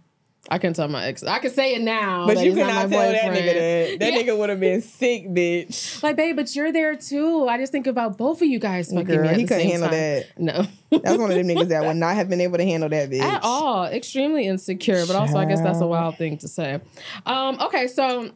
[0.51, 1.21] I can tell my ex.
[1.23, 2.25] I can say it now.
[2.25, 3.99] but that you he's could not not my tell that nigga that.
[3.99, 4.19] That Yeah.
[4.21, 6.01] nigga would have been sick, bitch.
[6.03, 7.47] Like, babe, but you're there too.
[7.47, 9.89] I just think about both of you guys fucking Girl, me at he couldn't handle
[9.89, 9.97] time.
[9.99, 10.25] that.
[10.39, 10.65] No.
[11.03, 13.21] That's one of them niggas that would not have been able to handle that bitch
[13.21, 16.79] at all extremely insecure but also i guess that's a wild thing to say
[17.27, 18.31] um okay so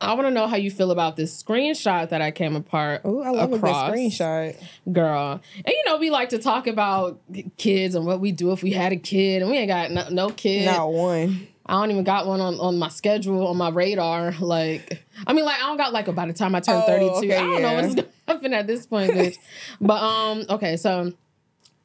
[0.00, 3.20] i want to know how you feel about this screenshot that i came apart Oh,
[3.22, 3.88] I love across.
[3.90, 4.56] a good screenshot.
[4.92, 7.20] girl and you know we like to talk about
[7.58, 10.08] kids and what we do if we had a kid and we ain't got no,
[10.10, 11.46] no kid Not one.
[11.66, 15.44] i don't even got one on, on my schedule on my radar like i mean
[15.44, 17.62] like i don't got like by the time i turn Oh, 32 okay, i don't
[17.62, 19.36] know what's gonna happen at this point bitch
[19.80, 21.12] but um okay so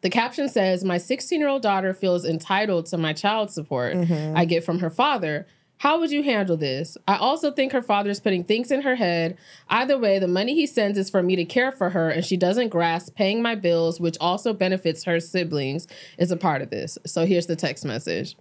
[0.01, 4.37] the caption says, My 16 year old daughter feels entitled to my child support Mm-hmm.
[4.37, 5.47] I get from her father.
[5.85, 6.97] How would you handle this?
[7.07, 9.37] I also think her father's putting things in her head.
[9.69, 12.37] Either way, the money he sends is for me to care for her, and she
[12.37, 15.85] doesn't grasp paying my bills, which also benefits her siblings,
[16.17, 16.97] is a part of this.
[17.05, 18.35] So here's the text message.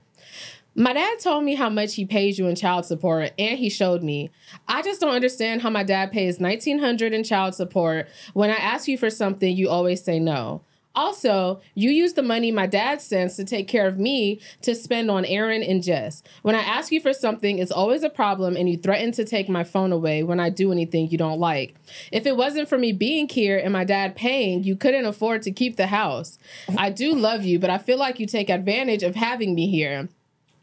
[0.74, 4.02] My dad told me how much he pays you in child support and he showed
[4.02, 4.30] me.
[4.66, 8.09] I just don't understand how my dad pays 1900 in child support.
[8.33, 10.62] When I ask you for something, you always say no.
[10.94, 15.11] Also, you use the money my dad sends to take care of me to spend
[15.11, 16.22] on Aaron and Jess.
[16.42, 19.48] When I ask you for something, it's always a problem and you threaten to take
[19.48, 21.74] my phone away when I do anything you don't like.
[22.12, 25.50] If it wasn't for me being here and my dad paying, you couldn't afford to
[25.50, 26.38] keep the house.
[26.78, 30.09] I do love you, but I feel like you take advantage of having me here.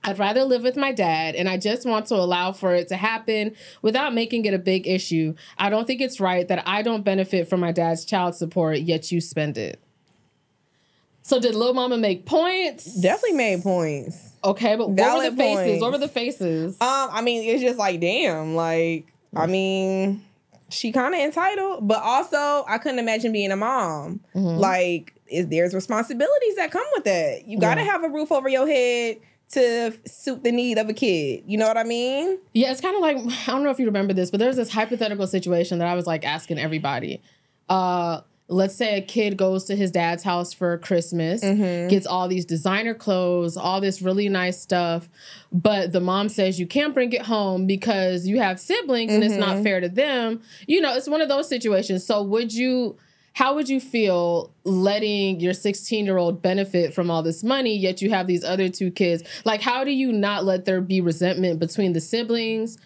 [0.03, 2.97] I'd rather live with my dad, and I just want to allow for it to
[2.97, 5.35] happen without making it a big issue.
[5.59, 9.11] I don't think it's right that I don't benefit from my dad's child support, yet
[9.11, 9.79] you spend it.
[11.23, 12.99] So, did Lil Mama make points?
[12.99, 14.33] Definitely made points.
[14.43, 15.55] Okay, but what were the faces?
[15.67, 15.81] points.
[15.81, 16.73] What were the faces?
[16.81, 19.05] Um, I mean, it's just like, damn, like,
[19.35, 20.23] I mean,
[20.69, 24.21] she kind of entitled, but also I couldn't imagine being a mom.
[24.35, 24.57] Mhm.
[24.57, 27.47] Like, is there's responsibilities that come with that.
[27.47, 27.91] You got to Yeah.
[27.91, 29.17] have a roof over your head
[29.51, 31.43] to suit the need of a kid.
[31.45, 32.37] You know what I mean?
[32.53, 34.71] Yeah, it's kind of like I don't know if you remember this, but there's this
[34.71, 37.21] hypothetical situation that I was like asking everybody.
[37.69, 41.87] Uh, let's say a kid goes to his dad's house for Christmas, Mhm.
[41.89, 45.07] gets all these designer clothes, all this really nice stuff,
[45.53, 49.37] but the mom says you can't bring it home because you have siblings and it's
[49.37, 49.63] not Mhm.
[49.63, 50.41] fair to them.
[50.67, 52.03] You know, it's one of those situations.
[52.05, 52.97] So would you
[53.33, 58.01] how would you feel letting your 16 year old benefit from all this money yet
[58.01, 61.57] you have these other two kids like how do you not let there be resentment
[61.57, 62.77] between the siblings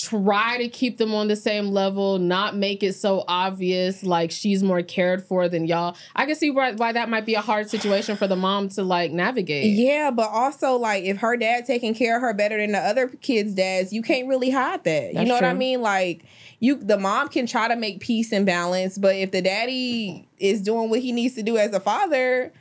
[0.00, 4.62] try to keep them on the same level not make it so obvious like she's
[4.62, 7.68] more cared for than y'all i can see why, why that might be a hard
[7.68, 11.94] situation for the mom to like navigate Yeah, but also like if her dad taking
[11.94, 15.08] care of her better than the other kids' dads, you can't really hide that.
[15.08, 15.82] you That's know what I mean?
[15.82, 16.24] Like
[16.58, 20.62] you the mom can try to make peace and balance, but if the daddy is
[20.62, 22.52] doing what he needs to do as a father,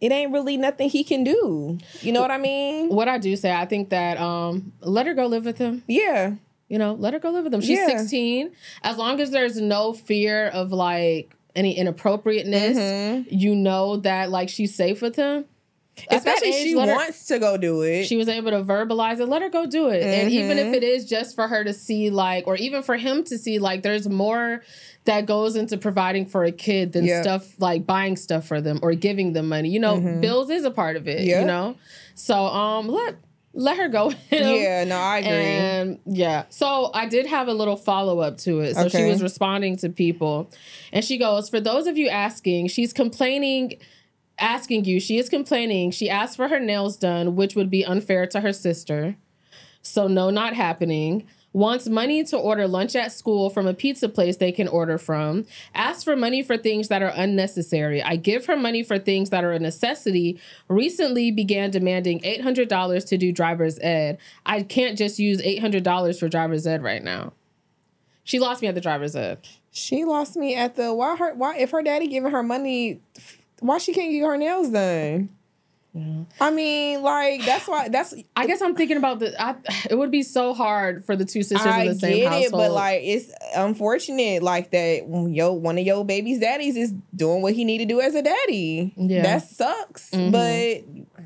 [0.00, 1.78] it ain't really nothing he can do.
[2.00, 2.88] You know what I mean?
[2.88, 6.34] what i do say i think that um let her go live with him Yeah.
[6.72, 7.60] You know, let her go live with them.
[7.60, 7.86] She's Yeah.
[7.98, 8.50] 16.
[8.82, 13.26] As long as there's no fear of like any inappropriateness, Mhm.
[13.30, 15.44] you know that like she's safe with him.
[16.08, 18.06] Especially age, she her- wants to go do it.
[18.06, 19.26] she was able to verbalize it.
[19.26, 20.02] Let her go do it.
[20.02, 20.74] And even if Mhm.
[20.76, 23.82] it is just for her to see, like, or even for him to see, like,
[23.82, 24.62] there's more
[25.04, 27.20] that goes into providing for a kid than Yeah.
[27.20, 29.68] stuff like buying stuff for them or giving them money.
[29.68, 30.22] You know, Mhm.
[30.22, 31.24] bills is a part of it.
[31.24, 31.40] Yeah.
[31.40, 31.74] You know,
[32.14, 33.16] so um, let
[33.54, 34.12] let her go.
[34.30, 35.30] yeah, no, I agree.
[35.30, 38.76] And yeah, so I did have a little follow up to it.
[38.76, 40.50] So she was responding to people,
[40.92, 43.78] and she goes, "For those of you asking, she's complaining."
[44.38, 45.90] Asking you, she is complaining.
[45.90, 49.14] She asked for her nails done, which would be unfair to her sister.
[49.82, 51.26] So, no, not happening.
[51.54, 55.44] Wants money to order lunch at school from a pizza place they can order from.
[55.74, 58.02] Asks for money for things that are unnecessary.
[58.02, 60.40] I give her money for things that are a necessity.
[60.68, 64.18] Recently began demanding $800 to do driver's ed.
[64.46, 67.32] I can't just use $800 for driver's ed right now.
[68.24, 69.46] She lost me at the driver's ed.
[69.70, 73.00] she lost me at the why her why if her daddy giving her money
[73.60, 75.28] Why she can't get her nails done?
[76.40, 79.38] I mean, like that's why that's I guess I'm thinking about the.
[79.40, 79.56] I,
[79.90, 82.46] it would be so hard for the two sisters I in the same get household.
[82.46, 85.06] it, but like it's unfortunate, like that.
[85.30, 88.22] Yo, one of your baby's daddies is doing what he need to do as a
[88.22, 88.94] daddy.
[88.96, 89.22] Yeah.
[89.22, 90.10] that sucks.
[90.12, 90.32] Mhm.
[90.32, 91.24] But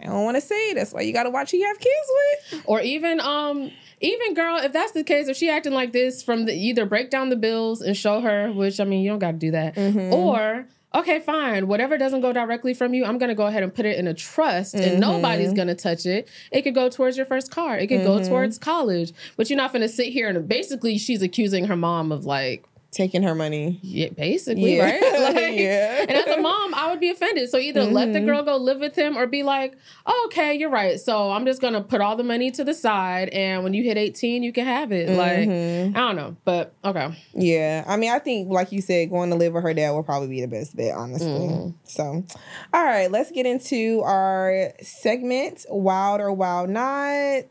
[0.00, 0.74] I don't want to say it.
[0.74, 2.08] That's why you got to watch who you have kids
[2.52, 2.62] with.
[2.66, 6.44] or even um even girl, if that's the case, if she acting like this from
[6.44, 9.32] the either break down the bills and show her, which I mean you don't got
[9.32, 10.12] to do that, Mhm.
[10.12, 13.84] or okay, fine, whatever doesn't go directly from you, I'm gonna go ahead and put
[13.86, 15.00] it in a trust, and Mhm.
[15.00, 16.28] nobody's gonna touch it.
[16.52, 17.76] It could go towards your first car.
[17.78, 18.28] It could go Mhm.
[18.28, 22.24] towards college, but you're not gonna sit here and basically she's accusing her mom of
[22.24, 23.78] like taking her money.
[23.82, 24.84] Yeah, basically, Yeah.
[24.84, 25.02] right?
[25.34, 26.00] Like, Yeah.
[26.02, 27.50] And as a mom, I would be offended.
[27.50, 28.26] So either let the Mhm.
[28.26, 29.74] girl go live with him or be like,
[30.06, 30.98] oh, okay, you're right.
[31.00, 33.96] So I'm just gonna put all the money to the side, and when you hit
[33.98, 35.08] 18, you can have it.
[35.10, 35.96] Like, Mhm.
[35.96, 37.08] I don't know, but okay.
[37.34, 40.02] Yeah, I mean, I think, like you said, going to live with her dad will
[40.02, 41.28] probably be the best bet, honestly.
[41.28, 41.74] Mhm.
[41.84, 42.24] So,
[42.72, 47.44] all right, let's get into our segment, Wild or Wild Not.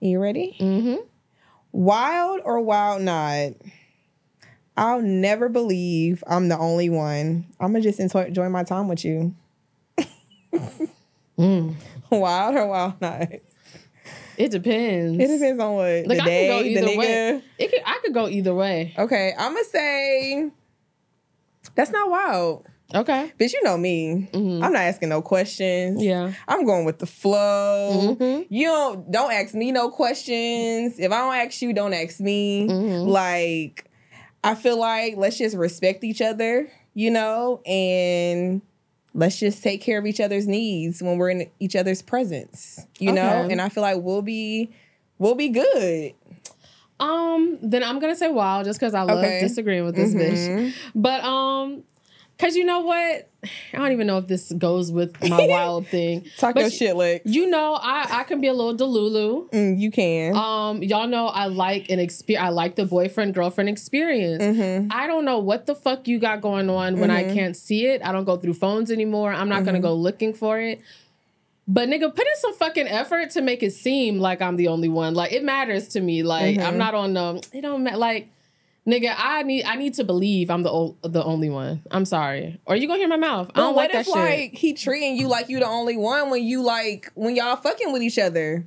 [0.00, 0.56] You ready?
[0.60, 0.96] Mm-hmm.
[1.72, 3.52] Wild or Wild Not?
[4.76, 7.46] I'll never believe I'm the only one.
[7.60, 9.34] I'm gonna just enjoy, enjoy my time with you.
[11.38, 11.74] Mm.
[12.10, 13.28] Wild or Wild Not?
[14.38, 15.18] It depends.
[15.22, 16.96] It depends on what Like, the I can go day, the either nigga.
[16.98, 17.42] way.
[17.58, 18.94] It could, I could go either way.
[18.98, 20.50] Okay, I'm gonna say
[21.74, 22.66] that's not wild.
[22.94, 23.32] Okay.
[23.38, 24.30] Bitch, you know me.
[24.32, 24.62] Mhm.
[24.62, 26.02] I'm not asking no questions.
[26.02, 26.32] Yeah.
[26.48, 28.16] I'm going with the flow.
[28.18, 28.46] Mhm.
[28.48, 30.98] You don't don't ask me no questions.
[30.98, 32.66] If I don't ask you, don't ask me.
[32.68, 33.06] Mhm.
[33.08, 33.90] Like
[34.46, 38.62] I feel like let's just respect each other, you know, and
[39.14, 43.12] let's just take care of each other's needs when we're in each other's presence, you
[43.12, 43.48] know?
[43.50, 44.70] And I feel like we'll be
[45.18, 46.12] we'll be good.
[46.98, 47.58] Um.
[47.62, 49.40] Then I'm gonna say wow, just because I love Okay.
[49.40, 50.48] disagreeing with this bitch.
[50.48, 50.72] Mhm.
[50.94, 51.82] But um,
[52.38, 53.28] cause you know what?
[53.72, 56.26] I don't even know if this goes with my wild thing.
[56.36, 57.24] Talk But your shit, Lex.
[57.26, 59.50] You know, I I can be a little delulu.
[59.50, 60.34] Mm, you can.
[60.34, 62.44] Um, y'all know I like an experience.
[62.44, 64.42] I like the boyfriend girlfriend experience.
[64.42, 64.88] Mhm.
[64.90, 67.34] I don't know what the fuck you got going on when I Mhm.
[67.34, 68.02] can't see it.
[68.04, 69.32] I don't go through phones anymore.
[69.32, 69.82] I'm not gonna Mhm.
[69.82, 70.80] go looking for it.
[71.68, 74.88] But nigga, put in some fucking effort to make it seem like I'm the only
[74.88, 75.14] one.
[75.14, 76.22] Like it matters to me.
[76.22, 76.58] Like.
[76.58, 77.42] I'm not on the.
[77.52, 77.96] It don't matter.
[77.96, 78.28] Like
[78.86, 81.82] nigga, I need I need to believe I'm the o- the only one.
[81.90, 82.60] I'm sorry.
[82.66, 83.50] Or you gonna hear my mouth?
[83.54, 84.14] I don't what like that if shit.
[84.14, 87.92] like he treating you like you the only one when you like when y'all fucking
[87.92, 88.64] with each other?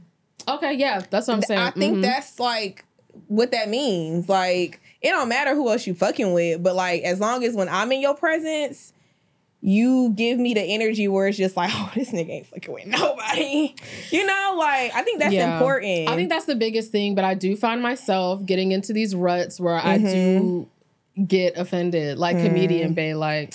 [0.48, 1.60] okay, yeah, that's what I'm saying.
[1.62, 2.02] I think Mhm.
[2.02, 2.84] that's like
[3.28, 4.28] what that means.
[4.30, 7.70] Like it don't matter who else you fucking with, but like as long as when
[7.70, 8.94] I'm in your presence,
[9.62, 12.86] you give me the energy where it's just like, oh, this nigga ain't fucking with
[12.88, 13.76] nobody.
[14.10, 15.54] You know, like I think that's Yeah.
[15.58, 16.08] important.
[16.10, 19.60] I think that's the biggest thing, but I do find myself getting into these ruts
[19.60, 20.68] where I do
[21.28, 22.46] get offended, like Mm.
[22.46, 23.54] comedian Bay, like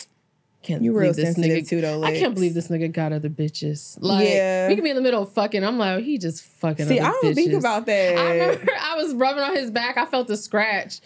[0.62, 1.66] can't you believe this nigga.
[1.68, 2.02] too, though.
[2.02, 3.98] I can't believe this nigga got other bitches.
[4.00, 4.68] Like Yeah.
[4.68, 5.62] we can be in the middle of fucking.
[5.64, 6.86] I'm like, he just fucking.
[6.86, 9.96] See, I don't think about that, I remember I was rubbing on his back.
[9.98, 11.00] I felt a scratch.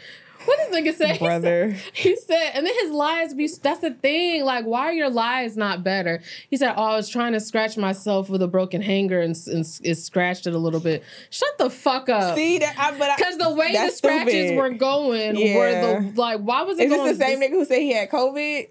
[0.48, 1.08] What does nigga say?
[1.12, 1.76] He said- brother.
[1.92, 4.44] He said, and then his lies be that's the thing.
[4.44, 6.22] Like, why are your lies not better?
[6.48, 9.66] He said, Oh, I was trying to scratch myself with a broken hanger and, and
[9.84, 11.04] it scratched it a little bit.
[11.28, 12.34] Shut the fuck up.
[12.34, 12.94] See that?
[13.18, 14.56] Because the way the scratches stupid.
[14.56, 16.00] were going were Yeah.
[16.00, 18.68] the like, why was it Is this the same nigga who said he had COVID?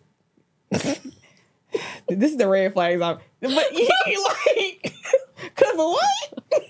[2.10, 3.00] this is the red flags.
[3.02, 3.88] I'm, but he
[4.18, 4.94] like,
[5.56, 6.64] cause what?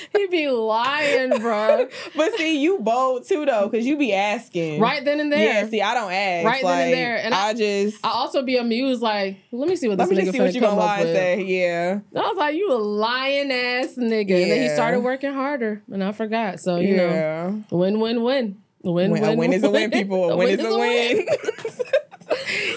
[0.16, 1.88] He be lying, bro.
[2.16, 4.80] But see, you bold too though, cause you be asking.
[4.80, 5.62] right then and there.
[5.64, 5.68] Yeah.
[5.68, 6.46] See, I don't ask.
[6.46, 7.16] Right then and there.
[7.16, 10.16] And I, I- just I also be amused, like, let me see what this let
[10.16, 11.16] me nigga see what you come gonna up lie and with.
[11.16, 11.42] say.
[11.44, 12.00] Yeah.
[12.16, 14.42] I was like, you a lying ass nigga.
[14.42, 16.60] And then he started working harder, and I forgot.
[16.60, 17.52] So you know, yeah.
[17.70, 19.24] win, win, win, win, Win, win.
[19.24, 20.30] a win is a win, people.
[20.30, 21.26] A win is a win.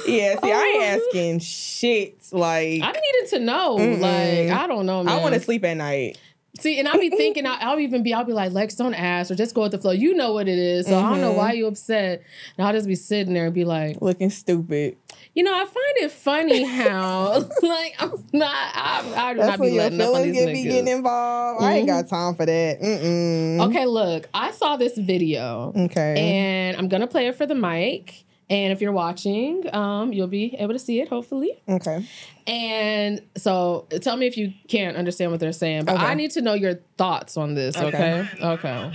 [0.07, 0.39] yeah.
[0.41, 1.07] See, I ain't Oh.
[1.07, 2.17] asking shit.
[2.31, 3.77] Like I needed to know.
[3.77, 3.99] Mm-mm.
[3.99, 5.17] Like, I don't know, man.
[5.17, 6.17] I want to sleep at night.
[6.59, 9.31] See, and I'll be thinking, I'll, I'll even be, I'll be like, Lex, don't ask
[9.31, 9.91] or just go with the flow.
[9.91, 10.85] You know what it is.
[10.85, 11.57] So I don't know why mm-hmm.
[11.57, 12.21] you upset.
[12.57, 14.97] And I'll just be sitting there and be like, Looking stupid.
[15.33, 19.65] you know, I find it funny how, like, I'm not, I, I do That's not
[19.65, 21.63] be letting up on these get be getting involved.
[21.63, 22.15] I ain't got mm-hmm.
[22.15, 22.81] time for that.
[22.81, 23.69] Mm-mm.
[23.69, 26.15] Okay, look, I saw this video Okay.
[26.17, 28.25] and I'm going to play it for the mic.
[28.49, 31.61] And if you're watching, um, you'll be able to see it, hopefully.
[31.67, 32.05] okay.
[32.45, 36.05] And so tell me if you can't understand what they're saying, but Okay.
[36.05, 38.27] I need to know your thoughts on this, okay?
[38.41, 38.45] Okay.
[38.45, 38.91] Okay.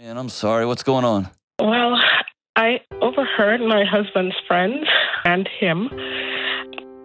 [0.00, 0.66] Man, I'm sorry.
[0.66, 1.28] What's going on?
[1.60, 1.96] Well,
[2.56, 4.84] I overheard my husband's friends
[5.24, 5.88] and him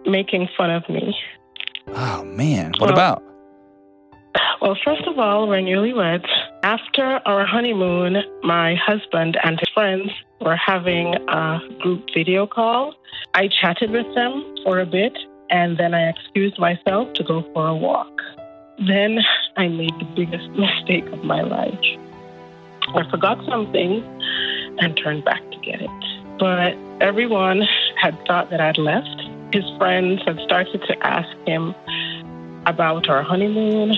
[0.04, 1.14] making fun of me.
[1.88, 3.22] Oh man, what Well- about?
[4.60, 6.28] Well, first of all, we're newlyweds.
[6.62, 12.94] After our honeymoon, my husband and his friends were having a group video call.
[13.34, 15.16] I chatted with them for a bit
[15.50, 18.20] and then I excused myself to go for a walk.
[18.86, 19.18] Then
[19.56, 21.78] I made the biggest mistake of my life.
[22.94, 24.02] I forgot something
[24.78, 26.38] and turned back to get it.
[26.38, 27.62] But everyone
[28.00, 29.22] had thought that I'd left.
[29.52, 31.74] His friends had started to ask him
[32.66, 33.94] about our honeymoon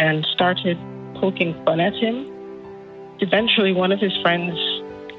[0.00, 0.78] and started
[1.14, 2.26] poking fun at him.
[3.20, 4.58] Eventually, one of his friends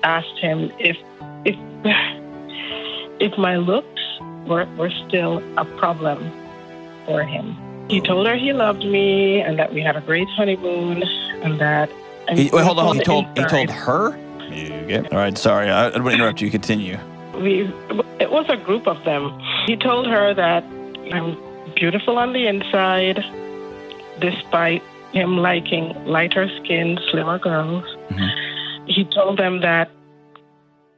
[0.04, 0.98] asked him if
[1.46, 1.56] if
[3.22, 4.02] if my looks
[4.48, 6.20] were, were still a problem
[7.06, 7.56] for him.
[7.90, 11.04] He told her he loved me and that we had a great honeymoon
[11.44, 11.90] and that.
[12.28, 13.00] And He, wait, hold on, hold on.
[13.00, 14.18] He told he told her.
[14.48, 15.08] Okay.
[15.12, 15.38] All right.
[15.38, 16.50] Sorry, I, I to interrupt you.
[16.50, 16.98] Continue.
[17.36, 17.72] we
[18.20, 19.40] it was a group of them.
[19.68, 20.64] He told her that
[21.14, 21.38] I'm
[21.76, 23.24] beautiful on the inside,
[24.22, 24.82] despite
[25.14, 27.84] him liking lighter skinned, slimmer girls.
[28.12, 28.30] Mhm.
[28.88, 29.90] He told them that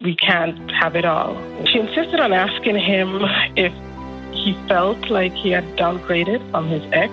[0.01, 1.36] we can't have it all.
[1.65, 3.23] She insisted on asking him
[3.55, 3.73] if
[4.31, 7.12] he felt like he had downgraded from his ex,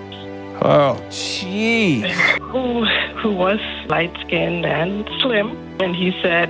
[0.63, 2.09] Oh, jeez.
[2.51, 2.85] who
[3.21, 5.47] who was light skinned and slim,
[5.79, 6.49] and he said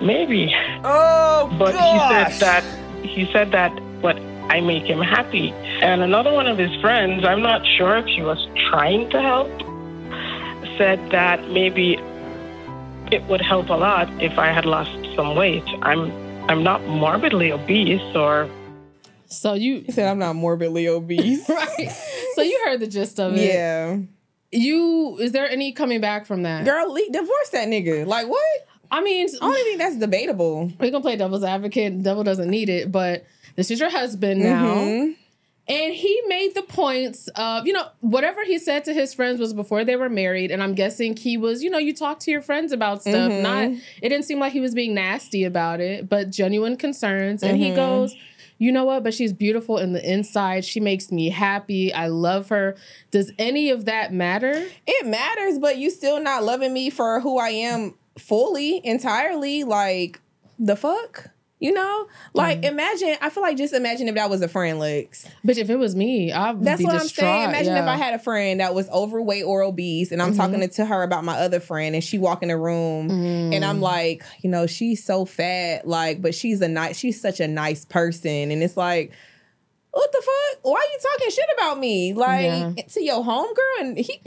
[0.00, 0.54] maybe
[0.84, 2.64] Oh, But he said that
[3.02, 4.16] he said that what
[4.48, 5.50] I make him happy.
[5.82, 8.38] And another one of his friends, I'm not sure if she was
[8.70, 9.50] trying to help,
[10.78, 11.98] said that maybe
[13.10, 15.64] it would help a lot if I had lost some weight.
[15.82, 16.12] I'm
[16.48, 18.48] I'm not morbidly obese or
[19.26, 21.46] So you He said I'm not morbidly obese.
[21.48, 21.90] right.
[22.34, 23.42] So you heard the gist of it.
[23.52, 23.98] yeah.
[24.50, 26.64] You is there any coming back from that?
[26.64, 28.06] Girl, le- divorce that nigga.
[28.06, 28.66] Like what?
[28.90, 30.72] I mean, I don't think that's debatable.
[30.80, 32.02] we can play devil's advocate.
[32.02, 33.26] Devil doesn't need it, but
[33.58, 34.76] this is your husband now.
[34.76, 35.14] Mhm.
[35.68, 39.52] And he made the points of, you know, whatever he said to his friends was
[39.52, 40.50] before they were married.
[40.50, 43.30] And I'm guessing he was, you know, you talk to your friends about stuff.
[43.30, 43.42] Mhm.
[43.42, 43.64] Not,
[44.00, 47.42] it didn't seem like he was being nasty about it, but genuine concerns.
[47.42, 47.74] And he Mhm.
[47.76, 48.16] goes,
[48.56, 49.02] you know what?
[49.04, 50.64] But she's beautiful in the inside.
[50.64, 51.92] She makes me happy.
[51.92, 52.74] I love her.
[53.10, 54.68] Does any of that matter?
[54.86, 59.64] It matters, but you still not loving me for who I am fully, entirely.
[59.64, 60.20] Like
[60.58, 61.28] the fuck?
[61.60, 62.06] You know?
[62.34, 65.26] Like imagine, I feel like just imagine if that was a friend, Lex.
[65.44, 66.94] But if it was me, I'd That's be what.
[66.94, 67.48] I'm saying.
[67.50, 67.84] Imagine if.
[67.84, 70.36] I had a friend that was overweight or obese, and I'm Mhm.
[70.36, 73.68] talking to her about my other friend, and she walk in the room, and Mm.
[73.68, 77.48] I'm like, you know, she's so fat, like, but she's a nice, she's such a
[77.48, 79.10] nice person, and it's like,
[79.90, 80.60] what the fuck?
[80.62, 82.72] Why are you talking shit about me, like Yeah.
[82.88, 83.80] to your homegirl?
[83.80, 84.20] And he,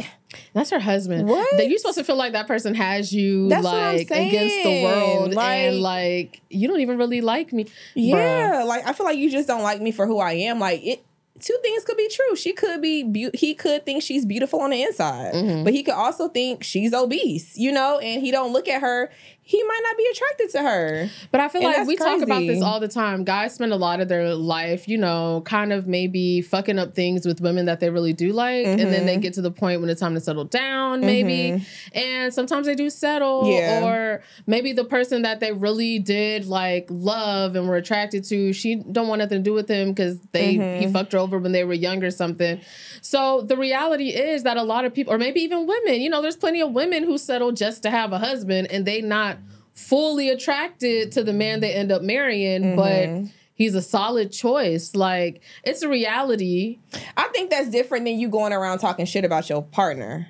[0.53, 1.27] That's her husband.
[1.27, 1.57] What?
[1.57, 5.33] That you're supposed to feel like that person has you That's like against the world
[5.33, 7.67] Like- and like you don't even really like me.
[7.95, 10.59] yeah, like I feel like you just don't like me for who I am.
[10.59, 11.03] Like it,
[11.39, 12.35] two things could be true.
[12.35, 15.63] She could be, beau- he could think she's beautiful on the inside, Mhm.
[15.63, 19.09] but he could also think she's obese, you know, and he don't look at her.
[19.51, 21.09] He might not be attracted to her.
[21.29, 23.25] But I feel And like we talk about this all the time.
[23.25, 27.25] Guys spend a lot of their life, you know, kind of maybe fucking up things
[27.25, 28.65] with women that they really do like.
[28.65, 29.21] And then they Mhm.
[29.21, 31.59] get to the point when it's time to settle down, maybe.
[31.59, 31.65] Mhm.
[31.93, 33.43] And sometimes they do settle.
[33.45, 33.83] Yeah.
[33.85, 38.75] Or maybe the person that they really did like love and were attracted to, she
[38.75, 40.93] don't want nothing to do with him because they he Mhm.
[40.93, 42.61] fucked her over when they were young or something.
[43.01, 46.21] So the reality is that a lot of people, or maybe even women, you know,
[46.21, 49.37] there's plenty of women who settle just to have a husband and they not
[49.73, 53.31] fully attracted to the man they end up marrying, but Mhm.
[53.53, 54.95] he's a solid choice.
[54.95, 56.79] Like it's a reality.
[57.17, 60.29] I think that's different than you going around talking shit about your partner.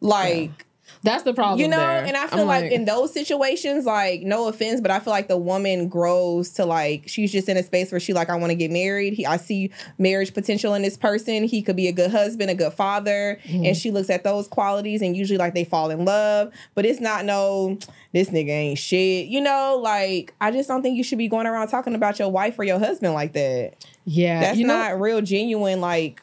[0.00, 0.65] Like,
[1.06, 1.58] That's the problem.
[1.60, 2.04] you know, there.
[2.04, 5.28] and I feel I'm like, in those situations, like, no offense, but I feel like
[5.28, 8.50] the woman grows to like she's just in a space where she like, I want
[8.50, 9.14] to get married.
[9.14, 11.44] He, I see marriage potential in this person.
[11.44, 13.64] He could be a good husband, a good father, Mm-hmm.
[13.66, 16.52] and she looks at those qualities and usually like they fall in love.
[16.74, 17.78] But it's not no,
[18.12, 19.26] this nigga ain't shit.
[19.28, 22.30] You know, like I just don't think you should be going around talking about your
[22.30, 23.74] wife or your husband like that.
[24.04, 26.20] yeah, That's you know, not real genuine like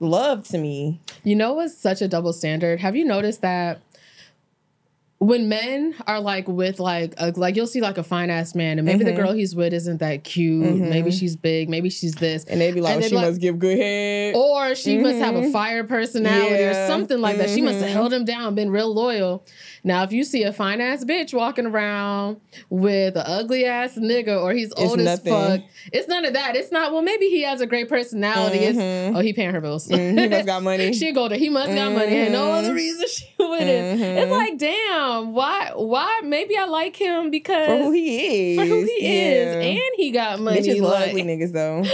[0.00, 1.00] love to me.
[1.24, 2.80] You know what's such a double standard?
[2.80, 3.80] Have you noticed that
[5.18, 8.78] when men are like with like a, like you'll see like a fine ass man
[8.78, 9.06] and maybe Mhm.
[9.06, 10.90] the girl he's with isn't that cute, Mhm.
[10.90, 12.44] maybe she's big, maybe she's this.
[12.44, 14.34] And they be like, And oh, they she like- must give good head.
[14.36, 15.52] Or she must have a Mhm.
[15.52, 17.48] fire personality or something like that.
[17.48, 17.92] She must have Mhm.
[17.92, 19.42] held him down, been real loyal.
[19.82, 22.36] Now, if you see a fine ass bitch walking around
[22.68, 25.32] with an ugly ass nigga or he's old nothing.
[25.32, 25.60] as fuck,
[25.92, 26.56] it's none of that.
[26.56, 28.58] It's not, well, maybe he has a great personality.
[28.58, 28.78] It's,
[29.16, 29.88] oh, he paying her bills.
[29.90, 30.92] He must got money.
[30.92, 32.12] she go to he must got money.
[32.12, 34.00] Ain't no other reason she wouldn't.
[34.02, 38.58] It's like, damn, why why maybe I like him because for who he is.
[38.58, 39.56] for who he is.
[39.56, 40.60] And he got money.
[40.60, 41.84] Bitches like- ugly niggas though.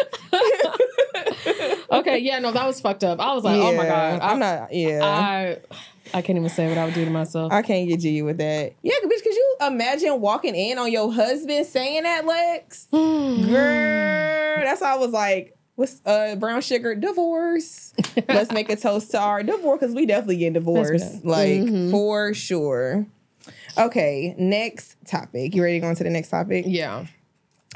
[1.99, 3.21] okay, yeah, no, that was fucked up.
[3.21, 4.73] I was like, oh my god, I, I'm not.
[4.73, 5.01] Yeah.
[5.05, 5.59] I,
[6.15, 7.53] I can't even say what I would do to myself.
[7.53, 8.75] I can't get G with that.
[8.83, 12.87] Yeah, bitch, could you imagine walking in on your husband saying that, Lex?
[12.93, 17.93] Girl, that's why I was like, what's uh brown sugar divorce?
[18.29, 21.25] Let's make a toast to our divorce because we definitely get divorced.
[21.25, 21.91] Like Mhm.
[21.91, 23.07] for sure.
[23.79, 25.55] Okay, next topic.
[25.55, 26.65] You ready to go on to the next topic?
[26.69, 27.07] yeah.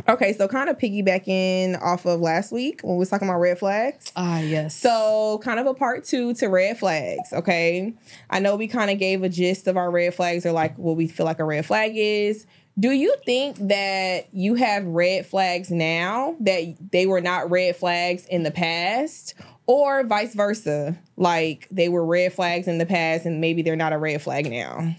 [0.07, 3.59] Okay, so kind of piggybacking off of last week when we was talking about red
[3.59, 4.13] flags.
[4.15, 4.75] Ah, yes.
[4.77, 7.95] So, kind of a part two to red flags, okay?
[8.29, 10.97] I know we kind of gave a gist of our red flags or like what
[10.99, 12.45] we feel like a red flag is.
[12.79, 18.27] Do you think that you have red flags now that they were not red flags
[18.27, 19.35] in the past?
[19.67, 23.95] Or vice versa, like they were red flags in the past and maybe they're not
[23.95, 24.95] a red flag now.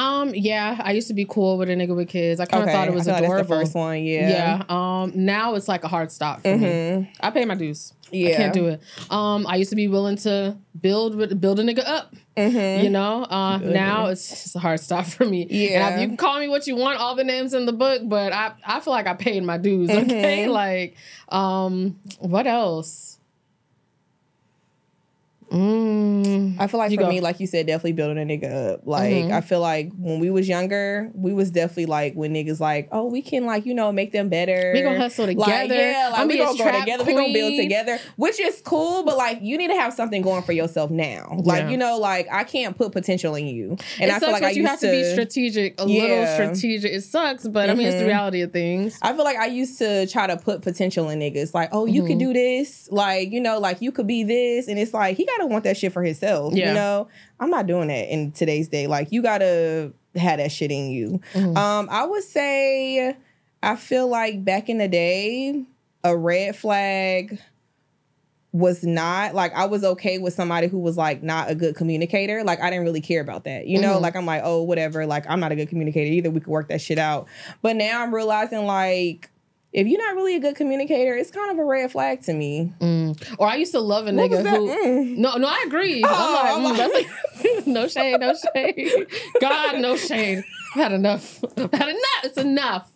[0.00, 2.40] Um, yeah, I used to be cool with a nigga with kids.
[2.40, 3.38] I kind of thought it was I like adorable.
[3.38, 4.30] that's the first one, yeah.
[4.30, 4.62] yeah.
[4.68, 5.12] Um.
[5.14, 6.66] Now it's like a hard stop for me.
[6.66, 7.08] Mhm.
[7.20, 7.92] I pay my dues.
[8.12, 8.36] I Yeah.
[8.36, 8.80] can't do it.
[9.10, 9.46] Um.
[9.46, 12.14] I used to be willing to build with build a nigga up.
[12.36, 12.82] Mhm.
[12.84, 13.24] You know.
[13.24, 13.58] Uh.
[13.58, 15.46] Now it's a hard stop for me.
[15.50, 15.86] Yeah.
[15.86, 18.02] And I, you can call me what you want, all the names in the book,
[18.04, 19.90] but I I feel like I paid my dues.
[19.90, 20.46] Okay.
[20.46, 20.50] Mhm.
[20.52, 20.96] Like.
[21.28, 21.98] Um.
[22.18, 23.09] What else?
[25.50, 26.56] Mm.
[26.58, 27.08] I feel like You for go.
[27.08, 28.80] me, like you said, definitely building a nigga up.
[28.84, 29.32] Like Mhm.
[29.32, 33.06] I feel like when we was younger, we was definitely like when niggas like, oh,
[33.06, 34.72] we can like you know make them better.
[34.74, 35.50] We gonna hustle together.
[35.50, 37.04] Like, yeah, like I'm we gonna go trap together.
[37.04, 39.02] We gonna build together, which is cool.
[39.04, 41.36] But like you need to have something going for yourself now.
[41.44, 41.70] Like Yeah.
[41.70, 44.50] you know, like I can't put potential in you, and it I feel like I
[44.50, 46.92] you used have to, be strategic, a little strategic.
[46.92, 48.08] It sucks, but I mean it's the Mhm.
[48.08, 48.98] reality of things.
[49.02, 51.54] I feel like I used to try to put potential in niggas.
[51.54, 52.20] Like, oh, you could Mhm.
[52.20, 52.88] do this.
[52.90, 54.68] Like, you know, like you could be this.
[54.68, 56.54] And it's like, he got to want that shit for himself.
[56.54, 56.68] Yeah.
[56.68, 58.86] You know, I'm not doing that in today's day.
[58.86, 61.20] Like, you got to have that shit in you.
[61.34, 61.56] Mhm.
[61.56, 63.16] Um, I would say,
[63.62, 65.64] I feel like back in the day,
[66.02, 67.38] a red flag
[68.52, 72.42] was not like I was okay with somebody who was like not a good communicator.
[72.42, 73.68] Like I didn't really care about that.
[73.68, 74.00] You know, Mhm.
[74.00, 75.06] like I'm like, oh, whatever.
[75.06, 76.30] Like I'm not a good communicator either.
[76.30, 77.28] We could work that shit out.
[77.62, 79.29] But now I'm realizing like
[79.72, 82.72] if you're not really a good communicator, it's kind of a red flag to me.
[82.80, 83.36] Mm.
[83.38, 84.68] Or I used to love a What nigga who.
[84.68, 85.16] Mm.
[85.18, 86.02] No, no, I agree.
[86.04, 89.06] Oh, I'm like, mm, like no shade, no shade.
[89.40, 90.44] God, no shade.
[90.74, 91.42] I've had enough.
[91.56, 92.24] I've had enough.
[92.24, 92.90] It's enough.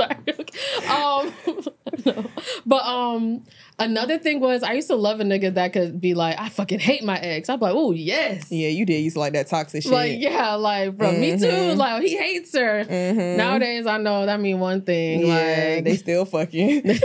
[0.00, 0.16] Sorry.
[0.90, 1.32] Um,
[2.06, 2.30] no.
[2.66, 3.44] but um,
[3.78, 6.80] another thing was I used to love a nigga that could be like, I fucking
[6.80, 7.48] hate my ex.
[7.48, 9.92] I'm like, oh yes, Yeah, you did You used to like that toxic shit.
[9.92, 11.46] like yeah, like bro, me too.
[11.46, 11.76] Mhm.
[11.76, 12.84] Like he hates her.
[12.84, 13.36] Mhm.
[13.36, 15.26] Nowadays, I know that mean one thing.
[15.26, 16.82] yeah, like they still fucking.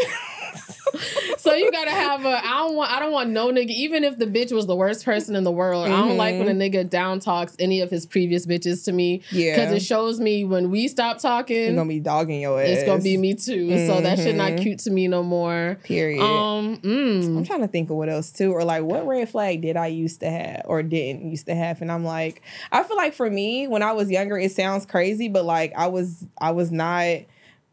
[1.37, 2.29] so you gotta have a.
[2.45, 2.91] I don't want.
[2.91, 3.69] I don't want no nigga.
[3.69, 6.47] Even if the bitch was the worst person in the world, I don't like when
[6.47, 9.21] a nigga down talks any of his previous bitches to me.
[9.31, 9.55] Yeah.
[9.55, 12.67] because it shows me when we stop talking, it's gonna be dogging your ass.
[12.69, 13.77] it's gonna be me too.
[13.87, 14.61] So that shit not Mhm.
[14.61, 15.77] cute to me no more.
[15.83, 16.21] Period.
[16.21, 16.79] Um.
[16.83, 19.75] I'm Mm, trying to think of what else too, or like what red flag did
[19.77, 22.41] I used to have or didn't used to have, and I'm like,
[22.71, 25.87] I feel like for me when I was younger, it sounds crazy, but like I
[25.87, 27.05] was, I was not.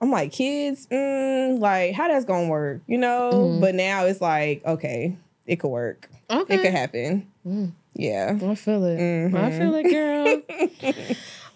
[0.03, 3.31] I'm like kids, mm, like how that's gonna work, you know?
[3.33, 3.61] Mhm.
[3.61, 6.57] But now it's like, okay, it could work, okay.
[6.57, 8.37] it could happen, Mm, yeah.
[8.43, 8.97] I feel it.
[8.97, 8.99] I
[9.31, 9.59] Mhm.
[9.59, 10.43] feel it, girl.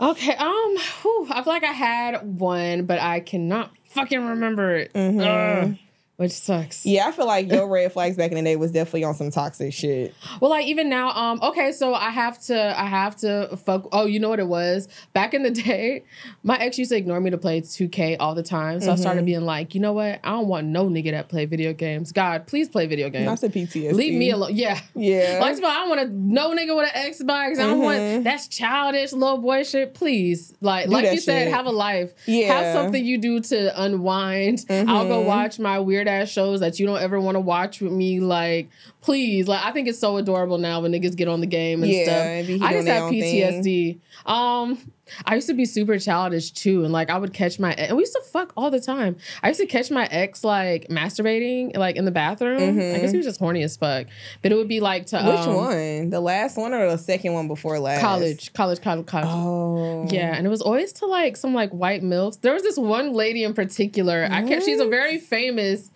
[0.10, 0.34] okay.
[0.36, 0.76] Um.
[1.02, 4.92] Whew, I feel like I had one, but I cannot fucking remember it.
[4.94, 5.78] Mhm.
[6.16, 6.86] Which sucks.
[6.86, 9.30] Yeah, I feel like your red flags back in the day was definitely on some
[9.30, 10.14] toxic shit.
[10.40, 13.88] Well, like even now, um, okay, so I have to, I have to fuck.
[13.92, 14.88] Oh, you know what it was?
[15.12, 16.04] Back in the day,
[16.42, 18.80] my ex used to ignore me to play 2K all the time.
[18.80, 19.26] So I started Mhm.
[19.26, 20.20] being like, you know what?
[20.24, 22.12] I don't want no nigga that play video games.
[22.12, 23.40] God, please play video Not games.
[23.42, 23.92] the PTSD.
[23.92, 24.56] Leave me alone.
[24.56, 24.80] Yeah.
[24.94, 25.38] Yeah.
[25.42, 27.58] Like, I don't want to no nigga with an Xbox.
[27.58, 29.92] I don't want that's childish little boy shit.
[29.92, 32.14] Please, like, Do like you said, have a life.
[32.24, 32.54] yeah.
[32.54, 34.64] Have something you do to unwind.
[34.70, 35.26] I'll go Mhm.
[35.26, 38.20] watch my weird ass shows that you don't ever want to watch with me.
[38.20, 38.68] Like,
[39.00, 41.92] please, like I think it's so adorable now when niggas get on the game and
[41.92, 42.62] Yeah, stuff.
[42.62, 43.34] I just have own thing.
[43.62, 43.98] PTSD.
[44.26, 44.78] Um,
[45.24, 48.02] I used to be super childish too, and like I would catch my and we
[48.02, 49.16] used to fuck all the time.
[49.42, 52.58] I used to catch my ex like masturbating like in the bathroom.
[52.60, 53.00] I Mhm.
[53.00, 54.06] guess he was just horny as fuck,
[54.42, 56.10] but it would be like to Which um, one?
[56.10, 58.00] The last one or the second one before last?
[58.00, 59.28] college, college, college, college.
[59.30, 60.08] Oh.
[60.10, 62.40] Yeah, and it was always to like some like white milfs.
[62.40, 64.26] There was this one lady in particular.
[64.28, 64.64] I can't.
[64.64, 65.90] She's a very famous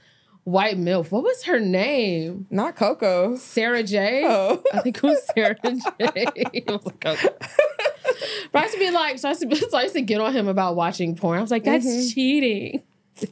[0.45, 1.11] white milf.
[1.11, 2.47] What was her name?
[2.51, 3.36] Not Coco.
[3.36, 4.22] Sara Jay.
[4.26, 4.62] Oh.
[4.72, 5.80] I think it was Sara Jay.
[5.99, 7.28] it was like, okay.
[8.53, 10.20] But I used to be like, so I used to, so I used to get
[10.20, 11.38] on him about watching porn.
[11.38, 12.14] I was like, that's Mhm.
[12.14, 12.82] cheating.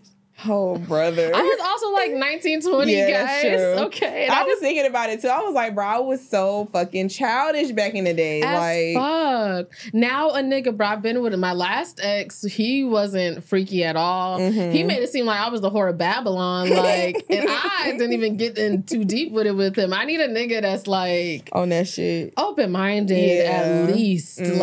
[0.47, 1.33] Oh, brother.
[1.35, 3.43] I was also like 19, 20, Yeah, guys.
[3.43, 3.85] true.
[3.87, 4.29] Okay.
[4.29, 5.29] I I was just thinking about it too.
[5.29, 8.43] I was like, bro, I was so fucking childish back in the day.
[8.43, 9.93] like, fuck.
[9.93, 12.43] Now a nigga, bro, I've been with my last ex.
[12.43, 14.39] He wasn't freaky at all.
[14.39, 14.73] Mhm.
[14.73, 16.71] He made it seem like I was the whore of Babylon.
[16.71, 19.93] Like, and I didn't even get in too deep with it with him.
[19.93, 22.33] I need a nigga that's like on that shit.
[22.37, 23.51] open minded Yeah.
[23.51, 24.39] at least.
[24.39, 24.59] Mhm.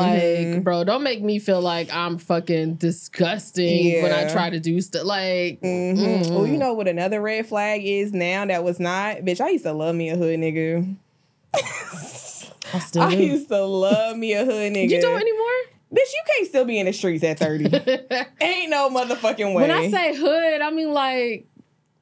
[0.56, 4.80] Like, bro, don't make me feel like I'm fucking disgusting when I try to do
[4.82, 5.04] stuff.
[5.04, 6.36] Like, hmm Mm.
[6.36, 9.18] Well, you know what another red flag is now that was not?
[9.18, 10.96] Bitch, I used to love me a hood nigga.
[12.74, 13.18] I still I do.
[13.24, 14.90] used to love me a hood nigga.
[14.90, 15.48] You don't anymore?
[15.94, 17.66] Bitch, you can't still be in the streets at 30.
[18.42, 19.62] Ain't no motherfucking way.
[19.62, 21.48] when I say hood, I mean like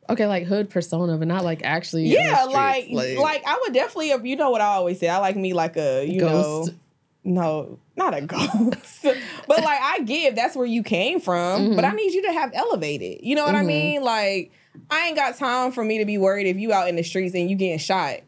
[0.10, 2.06] okay, like hood persona, but not like actually.
[2.08, 2.54] yeah, streets.
[2.54, 5.10] like, like I would definitely you know what I always say.
[5.10, 6.72] I like me like a you Ghost.
[6.72, 6.78] know
[7.24, 9.04] no, not a ghost.
[9.48, 11.70] but like I give, that's where you came from.
[11.72, 11.76] Mhm.
[11.76, 13.20] But I need you to have elevated.
[13.24, 13.68] You know what I Mhm.
[13.68, 14.04] mean?
[14.04, 14.52] Like
[14.90, 17.34] I ain't got time for me to be worried if you out in the streets
[17.36, 18.20] and you getting shot.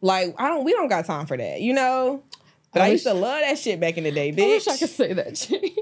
[0.00, 2.22] Like I don't we don't got time for that, you know?
[2.72, 4.42] But I I, used wish- to love that shit back in the day, bitch.
[4.44, 5.74] I wish I could say that change.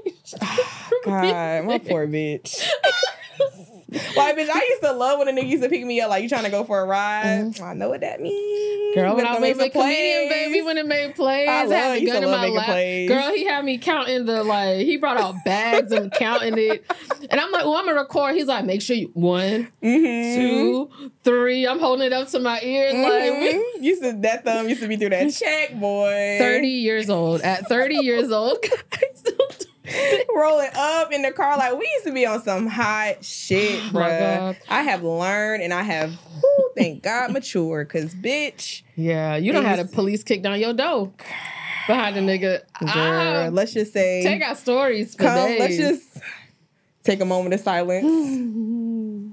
[1.03, 2.65] God, my poor bitch.
[3.89, 6.23] like, bitch, I used to love when a nigga used to pick me up, like,
[6.23, 7.59] you trying to go for a ride?
[7.61, 8.95] I know what that means.
[8.95, 12.01] Girl, when I was a some comedian, baby, when it made plays, I I, had
[12.01, 12.65] a gun in my lap.
[12.67, 13.09] plays.
[13.09, 14.77] Girl, he had me counting the like.
[14.85, 16.85] He brought out bags and counting it,
[17.29, 20.35] and I'm like, "Well, I'm gonna record." He's like, "Make sure you one, Mhm.
[20.35, 20.89] two,
[21.23, 21.67] three.
[21.67, 24.87] I'm holding it up to my ear, like we used to that thumb used to
[24.87, 26.37] be through that check, boy.
[26.39, 27.41] 30 years old.
[27.41, 28.57] At 30 years old,
[28.93, 30.26] I still do it.
[30.37, 31.57] Rolling up in the car.
[31.57, 34.55] Like we used to be on some hot shit, bruh.
[34.69, 37.89] I have learned and I have, whew, thank God, matured.
[37.89, 41.11] Cause bitch, Yeah, you don't have the police kick down your door
[41.87, 42.61] behind the nigga.
[42.79, 45.59] girl, Ah, let's just say, take out stories for come, days.
[45.59, 46.23] let's just
[47.03, 48.53] take a moment of silence.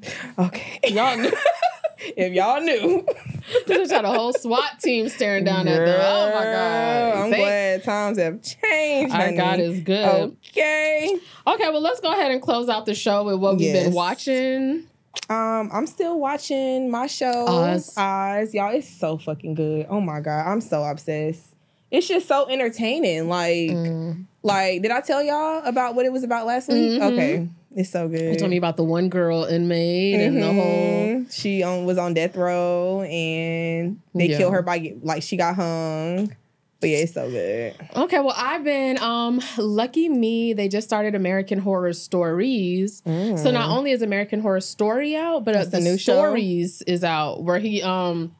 [0.38, 1.32] Okay, Y'all knew.
[2.16, 3.06] if y'all knew,
[3.68, 6.00] just had a whole SWAT team staring down at them.
[6.00, 7.14] Oh my god!
[7.24, 9.14] I'm Thank- glad times have changed.
[9.14, 9.36] Our honey.
[9.36, 10.36] God is good.
[10.50, 11.16] Okay.
[11.46, 14.86] Okay, well, let's go ahead and close out the show with what we've been watching.
[15.30, 17.94] Um, I'm still watching my show Oz.
[17.96, 18.52] Oz.
[18.52, 19.86] Y'all, it's so fucking good.
[19.88, 21.42] Oh my god, I'm so obsessed.
[21.90, 23.28] It's just so entertaining.
[23.28, 24.24] Like, Mm.
[24.42, 27.00] like, did I tell y'all about what it was about last week?
[27.00, 27.12] Mhm.
[27.12, 28.20] Okay, it's so good.
[28.32, 30.62] You told me about the one girl inmate and the whole.
[31.08, 31.32] Mhm.
[31.32, 34.38] She on was on death row and they Yeah.
[34.38, 36.34] killed her by like she got hung.
[36.80, 37.74] But yeah, it's so good.
[37.96, 40.52] Okay, well, I've been um lucky me.
[40.52, 43.00] They just started American Horror Stories.
[43.06, 45.70] So not only is American Horror Story out, but uh, Mm.
[45.70, 46.12] The new show?
[46.14, 48.34] stories is out where he um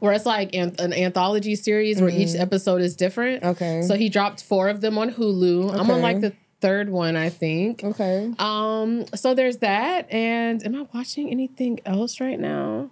[0.00, 3.42] where it's like an, an anthology series where each episode is different.
[3.42, 3.48] Mm.
[3.52, 3.82] Okay.
[3.82, 5.72] So he dropped four of them on Hulu.
[5.78, 7.82] I'm on like the third one, I think.
[7.84, 8.32] okay.
[8.38, 10.10] Um, so there's that.
[10.10, 12.90] And am I watching anything else right now?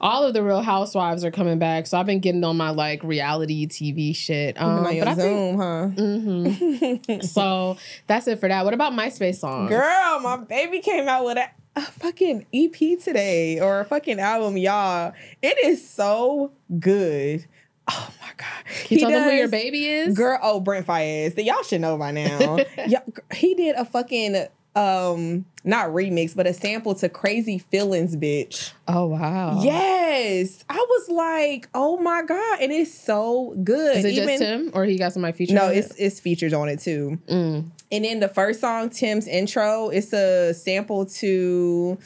[0.00, 3.04] All of the Real Housewives are coming back, so I've been getting on my like
[3.04, 4.60] reality TV shit.
[4.60, 5.88] Um, your but I think, Zoom, huh?
[6.02, 7.22] Mhm.
[7.28, 7.76] so
[8.08, 8.64] that's it for that.
[8.64, 9.68] What about MySpace songs?
[9.70, 14.56] Girl, my baby came out with a, a fucking EP today or a fucking album,
[14.56, 15.12] y'all.
[15.40, 16.50] It is so
[16.80, 17.46] good.
[17.88, 18.64] Oh my god.
[18.84, 20.16] Can you tell them who your baby is?
[20.16, 21.34] Girl, oh Brent Faiyaz.
[21.34, 22.58] That y'all should know by now.
[23.34, 28.72] he did a fucking um not remix, but a sample to Crazy Feelings, bitch.
[28.88, 29.62] Oh wow.
[29.62, 30.64] Yes.
[30.68, 32.60] I was like, oh my God.
[32.60, 33.98] And it's so good.
[33.98, 35.56] Is it Even- just him or he got somebody featured?
[35.56, 36.04] No, on it's it?
[36.04, 37.18] it's features on it too.
[37.28, 37.70] Mm.
[37.92, 41.98] And then the first song, Tim's intro, it's a sample to,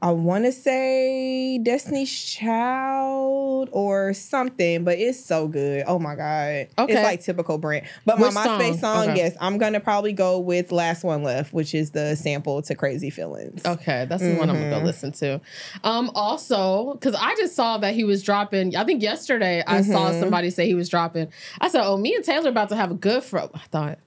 [0.00, 5.84] I want to say Destiny's Child or something, but it's so good.
[5.88, 6.68] Oh my God.
[6.78, 6.92] Okay.
[6.92, 7.84] It's like typical Brent.
[8.06, 8.78] But Which my MySpace song?
[8.78, 9.16] song, Okay.
[9.16, 12.74] yes, I'm going to probably go with Last One Left, which is the sample to
[12.76, 13.62] Crazy Feelings.
[13.66, 14.84] Okay, that's the one I'm gonna go Mhm.
[14.84, 15.40] listen to.
[15.82, 18.76] Um, also, because I just saw that he was dropping.
[18.76, 20.20] I think yesterday I saw Mhm.
[20.20, 21.28] somebody say he was dropping.
[21.60, 23.38] I said, "Oh, me and Taylor about to have a good." Fr-.
[23.38, 23.98] I thought.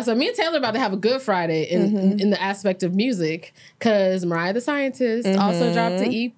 [0.00, 2.20] Said, "Me and Taylor about to have a good Friday in Mhm.
[2.20, 5.74] in the aspect of music because Mariah the Scientist also Mhm.
[5.74, 6.32] dropped an EP.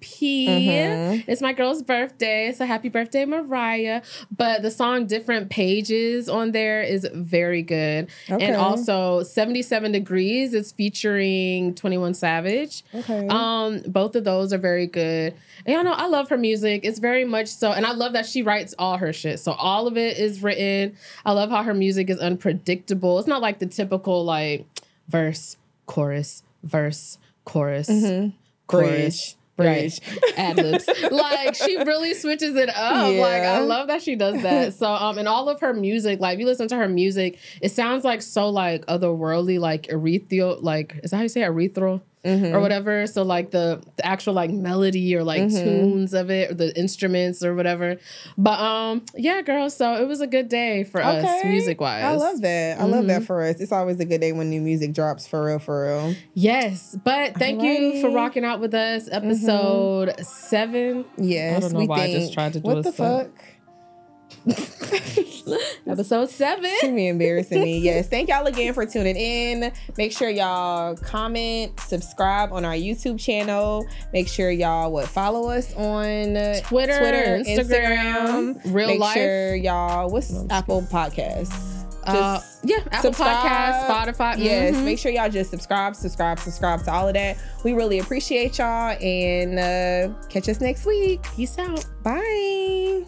[0.47, 1.23] Mhm.
[1.27, 4.01] It's my girl's birthday, so happy birthday, Mariah!
[4.35, 8.45] But the song "Different Pages" on there is very good, Okay.
[8.45, 12.83] and also "77 Degrees" is featuring Twenty One Savage.
[12.93, 13.27] Okay.
[13.29, 15.33] Um, both of those are very good.
[15.65, 16.81] And y'all know I love her music.
[16.83, 19.39] It's very much so, and I love that she writes all her shit.
[19.39, 20.93] So all of it is written.
[21.25, 23.17] I love how her music is unpredictable.
[23.19, 24.65] It's not like the typical like
[25.07, 28.33] verse, chorus, verse, chorus, Mhm.
[28.67, 29.99] chorus, Bridge.
[30.01, 30.89] right, ad libs.
[31.11, 33.15] like she really switches it up.
[33.15, 34.73] Like I love that she does that.
[34.79, 37.71] So um, and all of her music, like if you listen to her music, it
[37.71, 40.57] sounds like so like otherworldly, like ethereal.
[40.59, 42.01] Like is that how you say ethereal?
[42.25, 42.53] Mhm.
[42.53, 43.05] or whatever.
[43.07, 45.63] So like the, the actual like melody or like Mhm.
[45.63, 47.97] tunes of it or the instruments or whatever.
[48.37, 49.69] But um yeah, girl.
[49.69, 52.03] So it was a good day for us music wise.
[52.03, 52.79] I love that.
[52.79, 53.59] I love that for us.
[53.59, 56.15] It's always a good day when new music drops for real, for real.
[56.33, 59.07] Yes, but thank you for rocking out with us.
[59.11, 61.05] Episode seven.
[61.17, 63.19] Yes, I don't know we why I just tried to do what a the song.
[63.25, 63.31] fuck?
[65.87, 66.71] Episode seven.
[66.81, 67.75] She be embarrassing me.
[67.85, 68.07] Yes.
[68.07, 69.71] Thank y'all again for tuning in.
[69.97, 73.85] Make sure y'all comment, subscribe on our YouTube channel.
[74.13, 76.33] Make sure y'all would follow us on
[76.63, 78.73] Twitter, Twitter, Instagram, Instagram.
[78.73, 79.13] real Make life.
[79.15, 81.75] sure y'all what's Apple Podcasts.
[82.05, 83.11] Uh, yeah, Apple.
[83.11, 84.35] Podcast, Spotify.
[84.37, 84.85] Yes, mhm.
[84.85, 87.37] make sure y'all just subscribe, subscribe, subscribe to all of that.
[87.63, 91.23] We really appreciate y'all and uh, catch us next week.
[91.35, 91.83] Peace out.
[92.03, 93.05] Bye.